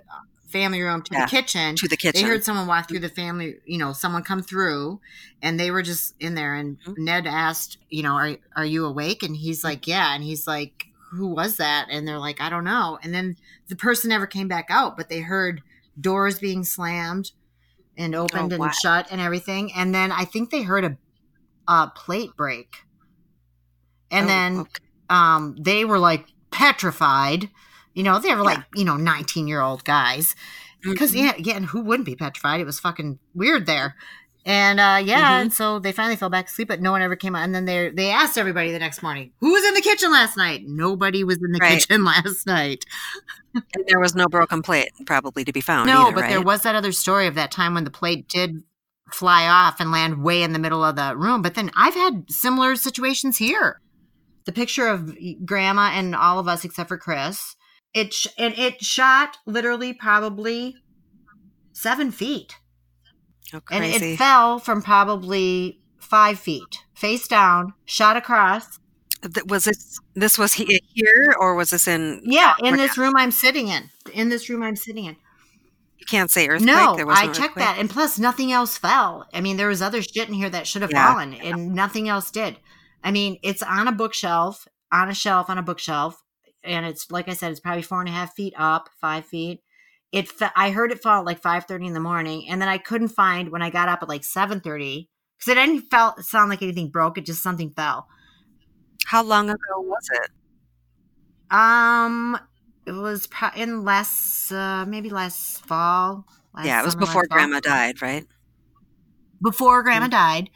family 0.48 0.82
room 0.82 1.02
to 1.04 1.14
Yeah, 1.14 1.26
the 1.26 1.30
kitchen. 1.30 1.76
to 1.76 1.88
the 1.88 1.98
kitchen. 1.98 2.22
They 2.22 2.28
heard 2.28 2.44
someone 2.44 2.68
walk 2.68 2.88
through 2.90 3.00
the 3.00 3.10
family, 3.10 3.56
you 3.66 3.78
know, 3.78 3.94
someone 3.94 4.24
come 4.24 4.42
through, 4.42 5.00
and 5.42 5.60
they 5.60 5.72
were 5.72 5.82
just 5.82 6.14
in 6.20 6.36
there. 6.36 6.56
And 6.56 6.78
Mhm. 6.88 6.98
Ned 7.00 7.28
asked, 7.28 7.78
you 7.90 8.04
know, 8.04 8.14
are 8.16 8.38
are 8.56 8.66
you 8.66 8.86
awake? 8.86 9.24
And 9.24 9.36
he's 9.36 9.64
like, 9.64 9.88
yeah. 9.88 10.14
And 10.14 10.24
he's 10.24 10.48
like, 10.48 10.86
who 11.12 11.28
was 11.28 11.58
that? 11.58 11.88
And 11.90 12.08
they're 12.08 12.20
like, 12.20 12.40
I 12.42 12.50
don't 12.50 12.64
know. 12.64 12.98
And 13.04 13.14
then 13.14 13.36
the 13.68 13.76
person 13.76 14.10
never 14.10 14.26
came 14.28 14.48
back 14.48 14.68
out, 14.70 14.96
but 14.96 15.10
they 15.10 15.20
heard 15.20 15.62
doors 16.00 16.40
being 16.40 16.64
slammed 16.64 17.32
and 17.98 18.16
opened 18.16 18.54
Oh, 18.54 18.64
and 18.64 18.74
shut 18.74 19.08
and 19.12 19.20
everything. 19.22 19.72
And 19.74 19.94
then 19.94 20.12
I 20.12 20.26
think 20.26 20.50
they 20.50 20.62
heard 20.64 20.86
a, 20.86 20.98
a 21.68 21.92
plate 21.96 22.32
break. 22.38 22.68
And 24.10 24.26
Oh, 24.26 24.28
then 24.28 24.60
okay. 24.62 24.84
um, 25.10 25.56
they 25.60 25.86
were 25.86 26.00
like 26.00 26.26
petrified. 26.52 27.50
You 27.94 28.04
know, 28.04 28.20
they 28.20 28.34
were 28.34 28.44
like, 28.44 28.60
you 28.76 28.86
know, 28.86 28.98
19 28.98 29.48
year 29.48 29.62
old 29.62 29.84
guys. 29.84 30.36
Because, 30.84 31.12
Mhm. 31.14 31.18
yeah, 31.18 31.34
yeah, 31.38 31.60
who 31.60 31.82
wouldn't 31.82 32.06
be 32.08 32.16
petrified? 32.16 32.60
It 32.60 32.66
was 32.66 32.80
fucking 32.80 33.20
weird 33.36 33.66
there. 33.68 33.96
And 34.46 34.80
uh, 34.80 35.00
yeah, 35.04 35.38
Mhm. 35.38 35.42
and 35.42 35.54
so 35.54 35.78
they 35.78 35.92
finally 35.92 36.16
fell 36.16 36.30
back 36.30 36.48
asleep, 36.48 36.68
but 36.68 36.82
no 36.82 36.92
one 36.92 37.02
ever 37.04 37.16
came 37.16 37.36
out. 37.36 37.44
And 37.44 37.54
then 37.54 37.66
they 37.66 37.90
they 37.92 38.10
asked 38.10 38.38
everybody 38.40 38.72
the 38.72 38.80
next 38.80 39.04
morning, 39.04 39.32
"Who 39.40 39.52
was 39.52 39.64
in 39.66 39.76
the 39.76 39.82
kitchen 39.82 40.12
last 40.12 40.36
night?" 40.36 40.64
Nobody 40.66 41.24
was 41.24 41.38
in 41.38 41.52
the 41.52 41.60
Right. 41.62 41.74
kitchen 41.80 42.04
last 42.06 42.48
night. 42.48 42.84
And 43.54 43.86
there 43.88 44.00
was 44.00 44.16
no 44.16 44.28
broken 44.28 44.62
plate 44.64 44.90
probably 45.06 45.44
to 45.46 45.52
be 45.54 45.62
found. 45.62 45.88
no, 45.88 46.08
either, 46.08 46.16
but 46.16 46.30
there 46.30 46.42
was 46.42 46.64
that 46.64 46.74
other 46.74 46.92
story 46.92 47.28
of 47.28 47.36
that 47.36 47.52
time 47.52 47.74
when 47.76 47.84
the 47.84 47.92
plate 47.92 48.28
did 48.28 48.64
fly 49.14 49.46
off 49.48 49.80
and 49.80 49.92
land 49.92 50.24
way 50.24 50.42
in 50.42 50.54
the 50.54 50.60
middle 50.60 50.84
of 50.84 50.96
the 50.96 51.16
room. 51.18 51.42
But 51.42 51.54
then 51.56 51.70
I've 51.76 51.94
had 51.96 52.26
similar 52.32 52.76
situations 52.78 53.38
here. 53.38 53.80
The 54.46 54.54
picture 54.54 54.88
of 54.88 55.16
Grandma 55.46 55.92
and 55.94 56.16
all 56.16 56.40
of 56.40 56.48
us 56.48 56.64
except 56.66 56.88
for 56.88 56.98
Chris. 56.98 57.56
It 57.94 58.14
sh- 58.14 58.28
and 58.40 58.58
it 58.58 58.82
shot 58.82 59.38
literally 59.46 59.94
probably 59.94 60.78
seven 61.74 62.12
feet. 62.12 62.56
Oh, 63.54 63.60
and 63.72 63.84
it 63.84 64.18
fell 64.18 64.60
from 64.60 64.82
probably 64.82 65.80
five 66.00 66.40
feet 66.40 66.80
face 66.94 67.28
down 67.28 67.74
shot 67.86 68.18
across 68.18 68.80
was 69.48 69.66
this 69.66 70.00
this 70.16 70.38
was 70.38 70.54
here 70.54 71.36
or 71.40 71.54
was 71.56 71.70
this 71.70 71.88
in? 71.88 72.22
yeah 72.24 72.56
in 72.64 72.76
this 72.78 72.98
room 72.98 73.14
i'm 73.16 73.32
sitting 73.32 73.68
in 73.68 73.90
in 74.14 74.30
this 74.30 74.50
room 74.50 74.64
i'm 74.64 74.76
sitting 74.76 75.06
in 75.06 75.16
You 75.98 76.06
can't 76.10 76.32
say 76.32 76.48
earthquake. 76.48 76.66
no 76.76 76.96
there 76.96 77.06
was 77.06 77.18
i 77.20 77.28
checked 77.28 77.40
earthquake? 77.40 77.56
that 77.56 77.78
and 77.80 77.90
plus 77.90 78.18
nothing 78.18 78.52
else 78.52 78.78
fell 78.78 79.28
i 79.34 79.42
mean 79.42 79.58
there 79.58 79.68
was 79.68 79.82
other 79.82 80.02
shit 80.02 80.28
in 80.28 80.34
here 80.34 80.50
that 80.50 80.66
should 80.68 80.82
have 80.82 80.92
Yeah. 80.92 81.08
fallen 81.14 81.34
and 81.36 81.74
nothing 81.76 82.10
else 82.10 82.32
did 82.32 82.58
i 83.04 83.12
mean 83.12 83.38
it's 83.44 83.62
on 83.62 83.88
a 83.88 83.92
bookshelf 83.92 84.68
on 84.92 85.08
a 85.10 85.14
shelf 85.14 85.50
on 85.50 85.58
a 85.58 85.64
bookshelf 85.64 86.22
and 86.64 86.86
it's 86.86 87.12
like 87.12 87.30
i 87.30 87.34
said 87.34 87.52
it's 87.52 87.60
probably 87.60 87.84
four 87.84 88.00
and 88.00 88.10
a 88.10 88.14
half 88.14 88.34
feet 88.34 88.54
up 88.58 88.90
five 89.00 89.26
feet 89.26 89.62
it 90.12 90.28
fe- 90.30 90.50
i 90.56 90.72
heard 90.72 90.92
it 90.92 91.02
fall 91.02 91.20
at 91.20 91.26
like 91.26 91.42
5.30 91.42 91.88
in 91.88 91.94
the 91.94 92.00
morning 92.00 92.48
and 92.50 92.62
then 92.62 92.70
i 92.70 92.78
couldn't 92.78 93.10
find 93.10 93.50
when 93.50 93.62
i 93.62 93.70
got 93.70 93.90
up 93.90 94.02
at 94.04 94.10
like 94.10 94.24
7.30 94.24 95.08
because 95.38 95.52
it 95.52 95.56
didn't 95.56 95.82
felt 95.90 96.22
sound 96.24 96.50
like 96.50 96.62
anything 96.62 96.90
broke 96.90 97.18
it 97.18 97.26
just 97.26 97.44
something 97.44 97.72
fell 97.72 98.08
How 99.06 99.24
long 99.24 99.50
ago 99.50 99.58
was 99.82 100.10
it? 100.24 100.32
Um, 101.50 102.40
it 102.86 102.92
was 102.94 103.28
pro- 103.28 103.50
in 103.56 103.84
last, 103.84 104.52
uh, 104.52 104.86
maybe 104.88 105.10
last 105.10 105.66
fall. 105.66 106.26
last 106.54 106.66
yeah, 106.66 106.82
it 106.82 106.86
was 106.86 106.94
summer, 106.94 107.06
before 107.06 107.22
last 107.22 107.30
fall. 107.30 107.38
Grandma 107.38 107.60
died, 107.60 108.02
right? 108.02 108.26
Before 109.42 109.82
Grandma 109.84 110.08
Mm. 110.08 110.12
died, 110.12 110.50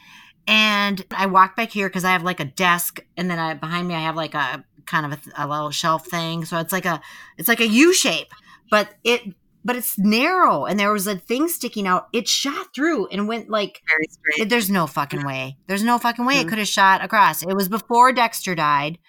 and 0.47 1.03
I 1.11 1.25
walked 1.25 1.57
back 1.57 1.71
here 1.71 1.89
because 1.89 2.05
I 2.05 2.11
have 2.11 2.23
like 2.23 2.39
a 2.39 2.45
desk, 2.45 2.99
and 3.17 3.29
then 3.29 3.39
I, 3.39 3.55
behind 3.55 3.87
me 3.87 3.95
I 3.95 4.01
have 4.01 4.15
like 4.15 4.35
a 4.35 4.63
kind 4.85 5.11
of 5.11 5.19
a, 5.37 5.45
a 5.45 5.47
little 5.47 5.71
shelf 5.71 6.05
thing. 6.07 6.45
So 6.45 6.59
it's 6.59 6.71
like 6.71 6.85
a, 6.85 7.01
it's 7.37 7.47
like 7.47 7.59
a 7.61 7.67
U 7.67 7.93
shape, 7.93 8.27
but 8.69 8.93
it 9.03 9.21
but 9.65 9.75
it's 9.75 9.97
narrow 9.97 10.65
and 10.65 10.80
there 10.80 10.93
was 10.93 11.08
a 11.08 11.17
thing 11.17 11.47
sticking 11.49 11.88
out. 11.88 12.08
It 12.13 12.28
shot 12.28 12.67
through 12.73 13.08
and 13.08 13.28
went 13.28 13.49
like 13.49 13.82
Very 13.89 14.08
straight. 14.08 14.49
there's 14.49 14.69
no 14.69 14.86
fucking 14.88 15.25
way. 15.25 15.58
There's 15.67 15.84
no 15.84 15.97
fucking 15.97 16.23
way 16.25 16.39
it 16.39 16.45
Mhm. 16.45 16.49
could 16.49 16.60
have 16.60 16.67
shot 16.67 17.04
across. 17.04 17.41
It 17.41 17.56
was 17.56 17.67
before 17.67 18.13
Dexter 18.13 18.56
died. 18.56 18.99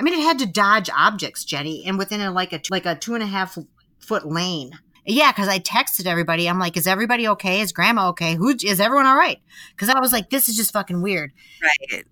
I 0.00 0.02
mean, 0.02 0.14
it 0.14 0.22
had 0.22 0.38
to 0.40 0.46
dodge 0.46 0.90
objects, 0.90 1.44
Jenny, 1.44 1.84
and 1.86 1.96
within 1.98 2.20
a, 2.20 2.30
like 2.32 2.52
a 2.52 2.60
like 2.70 2.86
a 2.86 2.96
two 2.96 3.14
and 3.14 3.22
a 3.22 3.26
half 3.26 3.56
foot 4.00 4.26
lane. 4.26 4.72
Yeah, 5.08 5.30
because 5.30 5.48
I 5.48 5.58
texted 5.60 6.06
everybody. 6.06 6.48
I'm 6.48 6.58
like, 6.58 6.76
"Is 6.76 6.86
everybody 6.88 7.28
okay? 7.28 7.60
Is 7.60 7.70
Grandma 7.72 8.08
okay? 8.08 8.34
Who 8.34 8.48
is 8.48 8.80
everyone 8.80 9.06
all 9.06 9.16
right?" 9.16 9.38
Because 9.70 9.88
I 9.88 10.00
was 10.00 10.12
like, 10.12 10.30
"This 10.30 10.48
is 10.48 10.56
just 10.56 10.72
fucking 10.72 11.00
weird." 11.00 11.32
Right. 11.62 12.04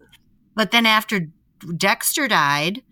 But 0.54 0.70
then 0.70 0.86
after 0.86 1.28
Dexter 1.76 2.28
died, 2.28 2.82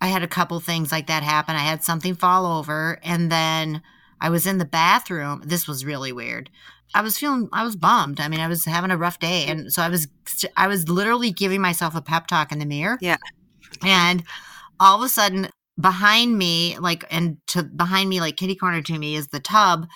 I 0.00 0.08
had 0.08 0.22
a 0.24 0.28
couple 0.28 0.58
things 0.58 0.90
like 0.90 1.06
that 1.06 1.22
happen. 1.22 1.54
I 1.54 1.60
had 1.60 1.84
something 1.84 2.14
fall 2.16 2.44
over, 2.44 2.98
and 3.04 3.30
then 3.30 3.82
I 4.22 4.30
was 4.30 4.46
in 4.46 4.58
the 4.58 4.64
bathroom. 4.64 5.42
This 5.44 5.66
was 5.66 5.84
really 5.84 6.12
weird. 6.12 6.48
I 6.94 7.02
was 7.02 7.18
feeling, 7.18 7.48
I 7.52 7.64
was 7.64 7.74
bummed. 7.74 8.20
I 8.20 8.28
mean, 8.28 8.38
I 8.38 8.46
was 8.46 8.64
having 8.64 8.92
a 8.92 8.96
rough 8.96 9.18
day, 9.18 9.46
and 9.46 9.72
so 9.72 9.82
I 9.82 9.88
was, 9.88 10.06
I 10.56 10.68
was 10.68 10.88
literally 10.88 11.32
giving 11.32 11.60
myself 11.60 11.96
a 11.96 12.00
pep 12.00 12.28
talk 12.28 12.52
in 12.52 12.60
the 12.60 12.66
mirror. 12.66 12.98
Yeah. 13.00 13.16
And 13.82 14.22
all 14.78 14.98
of 14.98 15.04
a 15.04 15.08
sudden, 15.08 15.48
behind 15.80 16.38
me, 16.38 16.78
like, 16.78 17.04
and 17.10 17.38
to 17.48 17.64
behind 17.64 18.08
me, 18.10 18.20
like 18.20 18.36
kitty 18.36 18.54
corner 18.54 18.80
to 18.82 18.98
me, 18.98 19.16
is 19.16 19.28
the 19.28 19.40
tub, 19.40 19.88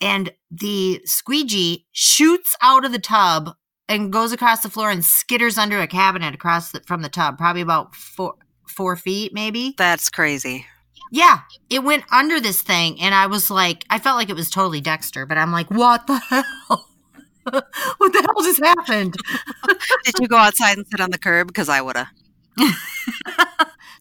and 0.00 0.32
the 0.50 1.00
squeegee 1.04 1.86
shoots 1.92 2.56
out 2.62 2.84
of 2.84 2.92
the 2.92 2.98
tub 3.00 3.50
and 3.88 4.12
goes 4.12 4.32
across 4.32 4.62
the 4.62 4.70
floor 4.70 4.90
and 4.90 5.02
skitters 5.02 5.58
under 5.58 5.80
a 5.80 5.88
cabinet 5.88 6.34
across 6.34 6.70
the, 6.70 6.80
from 6.86 7.02
the 7.02 7.08
tub, 7.08 7.38
probably 7.38 7.62
about 7.62 7.94
four 7.94 8.34
four 8.68 8.96
feet, 8.96 9.32
maybe. 9.34 9.74
That's 9.76 10.10
crazy. 10.10 10.66
Yeah, 11.14 11.42
it 11.70 11.84
went 11.84 12.02
under 12.10 12.40
this 12.40 12.60
thing, 12.60 13.00
and 13.00 13.14
I 13.14 13.28
was 13.28 13.48
like, 13.48 13.84
I 13.88 14.00
felt 14.00 14.16
like 14.16 14.30
it 14.30 14.34
was 14.34 14.50
totally 14.50 14.80
Dexter, 14.80 15.26
but 15.26 15.38
I'm 15.38 15.52
like, 15.52 15.70
what 15.70 16.08
the 16.08 16.16
hell? 16.18 16.88
what 17.44 18.12
the 18.12 18.20
hell 18.26 18.42
just 18.42 18.60
happened? 18.60 19.14
Did 20.04 20.18
you 20.20 20.26
go 20.26 20.36
outside 20.36 20.76
and 20.76 20.84
sit 20.88 21.00
on 21.00 21.12
the 21.12 21.18
curb? 21.18 21.46
Because 21.46 21.68
I 21.68 21.82
would 21.82 21.96
have. 21.96 22.08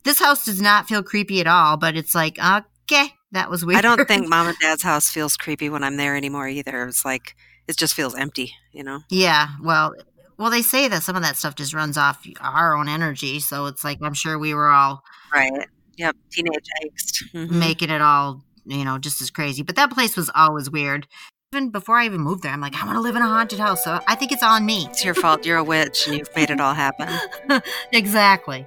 this 0.03 0.19
house 0.19 0.43
does 0.43 0.59
not 0.59 0.87
feel 0.87 1.03
creepy 1.03 1.39
at 1.39 1.45
all, 1.45 1.77
but 1.77 1.95
it's 1.95 2.15
like, 2.15 2.39
okay, 2.39 3.09
that 3.31 3.47
was 3.47 3.63
weird. 3.63 3.77
I 3.77 3.81
don't 3.81 4.07
think 4.07 4.27
mom 4.27 4.47
and 4.47 4.57
dad's 4.57 4.81
house 4.81 5.11
feels 5.11 5.37
creepy 5.37 5.69
when 5.69 5.83
I'm 5.83 5.97
there 5.97 6.15
anymore 6.15 6.47
either. 6.47 6.87
It's 6.87 7.05
like 7.05 7.35
it 7.67 7.77
just 7.77 7.93
feels 7.93 8.15
empty, 8.15 8.53
you 8.71 8.83
know. 8.83 9.01
Yeah, 9.11 9.49
well, 9.61 9.93
well, 10.39 10.49
they 10.49 10.63
say 10.63 10.87
that 10.87 11.03
some 11.03 11.15
of 11.15 11.21
that 11.21 11.37
stuff 11.37 11.53
just 11.53 11.75
runs 11.75 11.95
off 11.95 12.25
our 12.41 12.75
own 12.75 12.89
energy, 12.89 13.39
so 13.39 13.67
it's 13.67 13.83
like 13.83 13.99
I'm 14.01 14.15
sure 14.15 14.39
we 14.39 14.55
were 14.55 14.69
all 14.69 15.03
Right. 15.31 15.67
Yep. 15.97 16.15
Teenage 16.31 16.67
angst. 16.83 17.31
Mhm. 17.33 17.51
making 17.51 17.89
it 17.89 18.01
all, 18.01 18.43
you 18.65 18.83
know, 18.83 18.97
just 18.97 19.21
as 19.21 19.29
crazy. 19.29 19.61
But 19.63 19.75
that 19.75 19.91
place 19.91 20.15
was 20.17 20.29
always 20.33 20.69
weird. 20.69 21.07
Even 21.53 21.69
before 21.69 21.97
I 21.97 22.05
even 22.05 22.21
moved 22.21 22.41
there, 22.43 22.51
I'm 22.51 22.61
like, 22.61 22.75
I 22.75 22.85
want 22.85 22.95
to 22.97 23.01
live 23.01 23.15
in 23.15 23.21
a 23.21 23.27
haunted 23.27 23.59
house. 23.59 23.83
So 23.83 23.99
I 24.07 24.15
think 24.15 24.31
it's 24.31 24.41
on 24.41 24.65
me. 24.65 24.87
It's 24.89 25.05
your 25.05 25.13
fault. 25.13 25.45
You're 25.45 25.57
a 25.57 25.63
witch, 25.63 26.07
and 26.07 26.17
you've 26.17 26.35
made 26.35 26.49
it 26.49 26.59
all 26.59 26.73
happen. 26.73 27.09
exactly. 27.91 28.65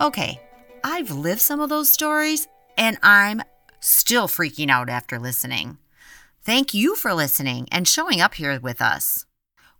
Okay, 0.00 0.38
I've 0.84 1.10
lived 1.10 1.40
some 1.40 1.60
of 1.60 1.70
those 1.70 1.90
stories 1.90 2.46
and 2.76 2.98
I'm 3.02 3.42
still 3.80 4.28
freaking 4.28 4.70
out 4.70 4.88
after 4.88 5.18
listening. 5.18 5.78
Thank 6.44 6.72
you 6.72 6.94
for 6.94 7.12
listening 7.14 7.68
and 7.72 7.86
showing 7.88 8.20
up 8.20 8.34
here 8.34 8.58
with 8.60 8.80
us. 8.80 9.24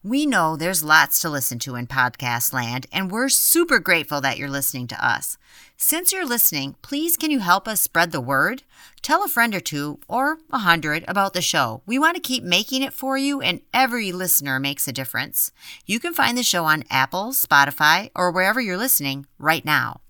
We 0.04 0.26
know 0.26 0.54
there's 0.54 0.84
lots 0.84 1.18
to 1.20 1.28
listen 1.28 1.58
to 1.60 1.74
in 1.74 1.88
podcast 1.88 2.52
land, 2.52 2.86
and 2.92 3.10
we're 3.10 3.28
super 3.28 3.80
grateful 3.80 4.20
that 4.20 4.38
you're 4.38 4.48
listening 4.48 4.86
to 4.88 5.04
us. 5.04 5.36
Since 5.76 6.12
you're 6.12 6.24
listening, 6.24 6.76
please 6.82 7.16
can 7.16 7.32
you 7.32 7.40
help 7.40 7.66
us 7.66 7.80
spread 7.80 8.12
the 8.12 8.20
word? 8.20 8.62
Tell 9.02 9.24
a 9.24 9.28
friend 9.28 9.56
or 9.56 9.60
two 9.60 9.98
or 10.06 10.38
a 10.52 10.58
hundred 10.58 11.04
about 11.08 11.32
the 11.34 11.42
show. 11.42 11.82
We 11.84 11.98
want 11.98 12.14
to 12.14 12.22
keep 12.22 12.44
making 12.44 12.84
it 12.84 12.92
for 12.92 13.18
you, 13.18 13.40
and 13.40 13.60
every 13.74 14.12
listener 14.12 14.60
makes 14.60 14.86
a 14.86 14.92
difference. 14.92 15.50
You 15.84 15.98
can 15.98 16.14
find 16.14 16.38
the 16.38 16.44
show 16.44 16.64
on 16.64 16.84
Apple, 16.88 17.32
Spotify, 17.32 18.10
or 18.14 18.30
wherever 18.30 18.60
you're 18.60 18.76
listening 18.76 19.26
right 19.36 19.64
now. 19.64 20.00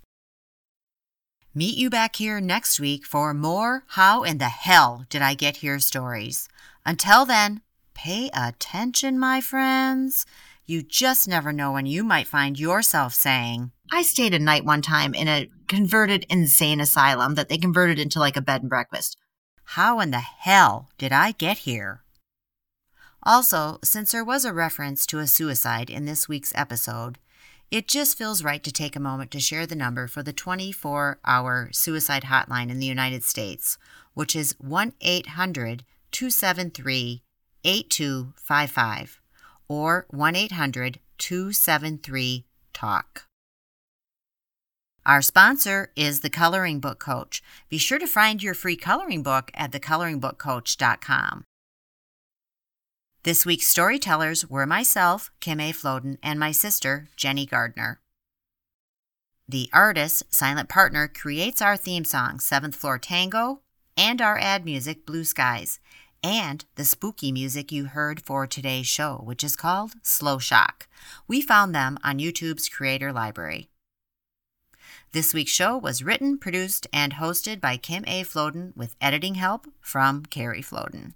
Meet 1.55 1.79
you 1.79 1.89
back 1.89 2.17
here 2.17 2.43
next 2.43 2.79
week 2.79 3.07
for 3.07 3.33
more 3.33 3.85
How 3.89 4.23
in 4.23 4.37
the 4.37 4.51
Hell 4.51 5.07
Did 5.09 5.23
I 5.23 5.33
Get 5.33 5.57
Here 5.57 5.79
stories. 5.79 6.47
Until 6.85 7.25
then, 7.25 7.63
pay 7.99 8.31
attention, 8.33 9.19
my 9.19 9.41
friends. 9.41 10.25
You 10.67 10.83
just 10.83 11.27
never 11.27 11.53
know 11.53 11.73
when 11.73 11.87
you 11.87 12.05
might 12.05 12.29
find 12.29 12.59
yourself 12.59 13.13
saying, 13.13 13.73
I 13.91 14.03
stayed 14.03 14.35
a 14.35 14.39
night 14.39 14.65
one 14.65 14.83
time 14.83 15.15
in 15.15 15.27
a 15.27 15.51
converted 15.67 16.25
insane 16.31 16.81
asylum 16.81 17.35
that 17.35 17.49
they 17.49 17.59
converted 17.59 17.99
into 17.99 18.21
like 18.21 18.37
a 18.37 18.41
bed 18.41 18.61
and 18.61 18.71
breakfast. 18.71 19.17
How 19.65 19.99
in 19.99 20.13
the 20.13 20.21
hell 20.21 20.91
did 20.97 21.11
I 21.11 21.33
get 21.33 21.59
here? 21.59 22.05
Also, 23.25 23.81
since 23.83 24.13
there 24.13 24.25
was 24.25 24.45
a 24.45 24.53
reference 24.53 25.05
to 25.07 25.19
a 25.19 25.27
suicide 25.27 25.91
in 25.91 26.05
this 26.05 26.29
week's 26.29 26.53
episode, 26.55 27.19
it 27.73 27.89
just 27.89 28.17
feels 28.17 28.45
right 28.45 28.63
to 28.63 28.71
take 28.71 28.95
a 28.95 29.01
moment 29.01 29.33
to 29.33 29.41
share 29.41 29.67
the 29.67 29.75
number 29.75 30.07
for 30.07 30.23
the 30.23 30.33
24 30.33 31.19
hour 31.25 31.69
suicide 31.73 32.25
hotline 32.25 32.71
in 32.71 32.79
the 32.79 32.87
United 32.87 33.25
States, 33.25 33.77
which 34.15 34.37
is 34.37 34.55
1 34.61 34.93
800 35.01 35.85
273 36.13 37.23
8255 37.65 39.21
or 39.69 40.07
1 40.11 40.37
800 40.37 41.01
273 41.19 42.45
TALK. 42.73 43.25
Our 45.05 45.23
sponsor 45.23 45.91
is 45.97 46.21
the 46.21 46.29
Coloring 46.31 46.81
Book 46.81 46.99
Coach. 46.99 47.43
Be 47.71 47.79
sure 47.79 47.99
to 47.99 48.07
find 48.07 48.43
your 48.43 48.55
free 48.55 48.77
coloring 48.77 49.23
book 49.23 49.51
at 49.55 49.73
thecoloringbookcoach.com. 49.73 51.45
This 53.23 53.45
week's 53.45 53.67
storytellers 53.67 54.47
were 54.49 54.67
myself, 54.67 55.31
Kim 55.41 55.61
A. 55.61 55.73
Floden, 55.73 56.19
and 56.23 56.39
my 56.39 56.53
sister, 56.53 57.09
Jenny 57.17 57.47
Gardner. 57.47 58.01
The 59.49 59.71
artist, 59.73 60.25
Silent 60.29 60.69
Partner, 60.69 61.09
creates 61.09 61.63
our 61.63 61.77
theme 61.77 62.05
song, 62.05 62.39
Seventh 62.39 62.77
Floor 62.77 62.99
Tango, 62.99 63.63
and 63.97 64.21
our 64.21 64.39
ad 64.39 64.65
music, 64.65 65.07
Blue 65.07 65.25
Skies, 65.25 65.81
and 66.23 66.65
the 66.75 66.85
spooky 66.85 67.33
music 67.33 67.71
you 67.71 67.87
heard 67.87 68.21
for 68.21 68.47
today's 68.47 68.87
show, 68.87 69.21
which 69.25 69.45
is 69.45 69.57
called 69.57 69.95
Slow 70.03 70.39
Shock. 70.39 70.89
We 71.27 71.41
found 71.41 71.75
them 71.75 71.99
on 72.03 72.19
YouTube's 72.19 72.69
Creator 72.69 73.13
Library. 73.13 73.69
This 75.13 75.33
week's 75.33 75.53
show 75.53 75.77
was 75.79 76.03
written, 76.03 76.39
produced, 76.39 76.87
and 76.93 77.15
hosted 77.15 77.61
by 77.61 77.77
Kim 77.77 78.05
A. 78.07 78.25
Floden 78.25 78.77
with 78.77 78.97
editing 79.01 79.37
help 79.37 79.67
from 79.81 80.25
Carrie 80.27 80.63
Floden. 80.63 81.15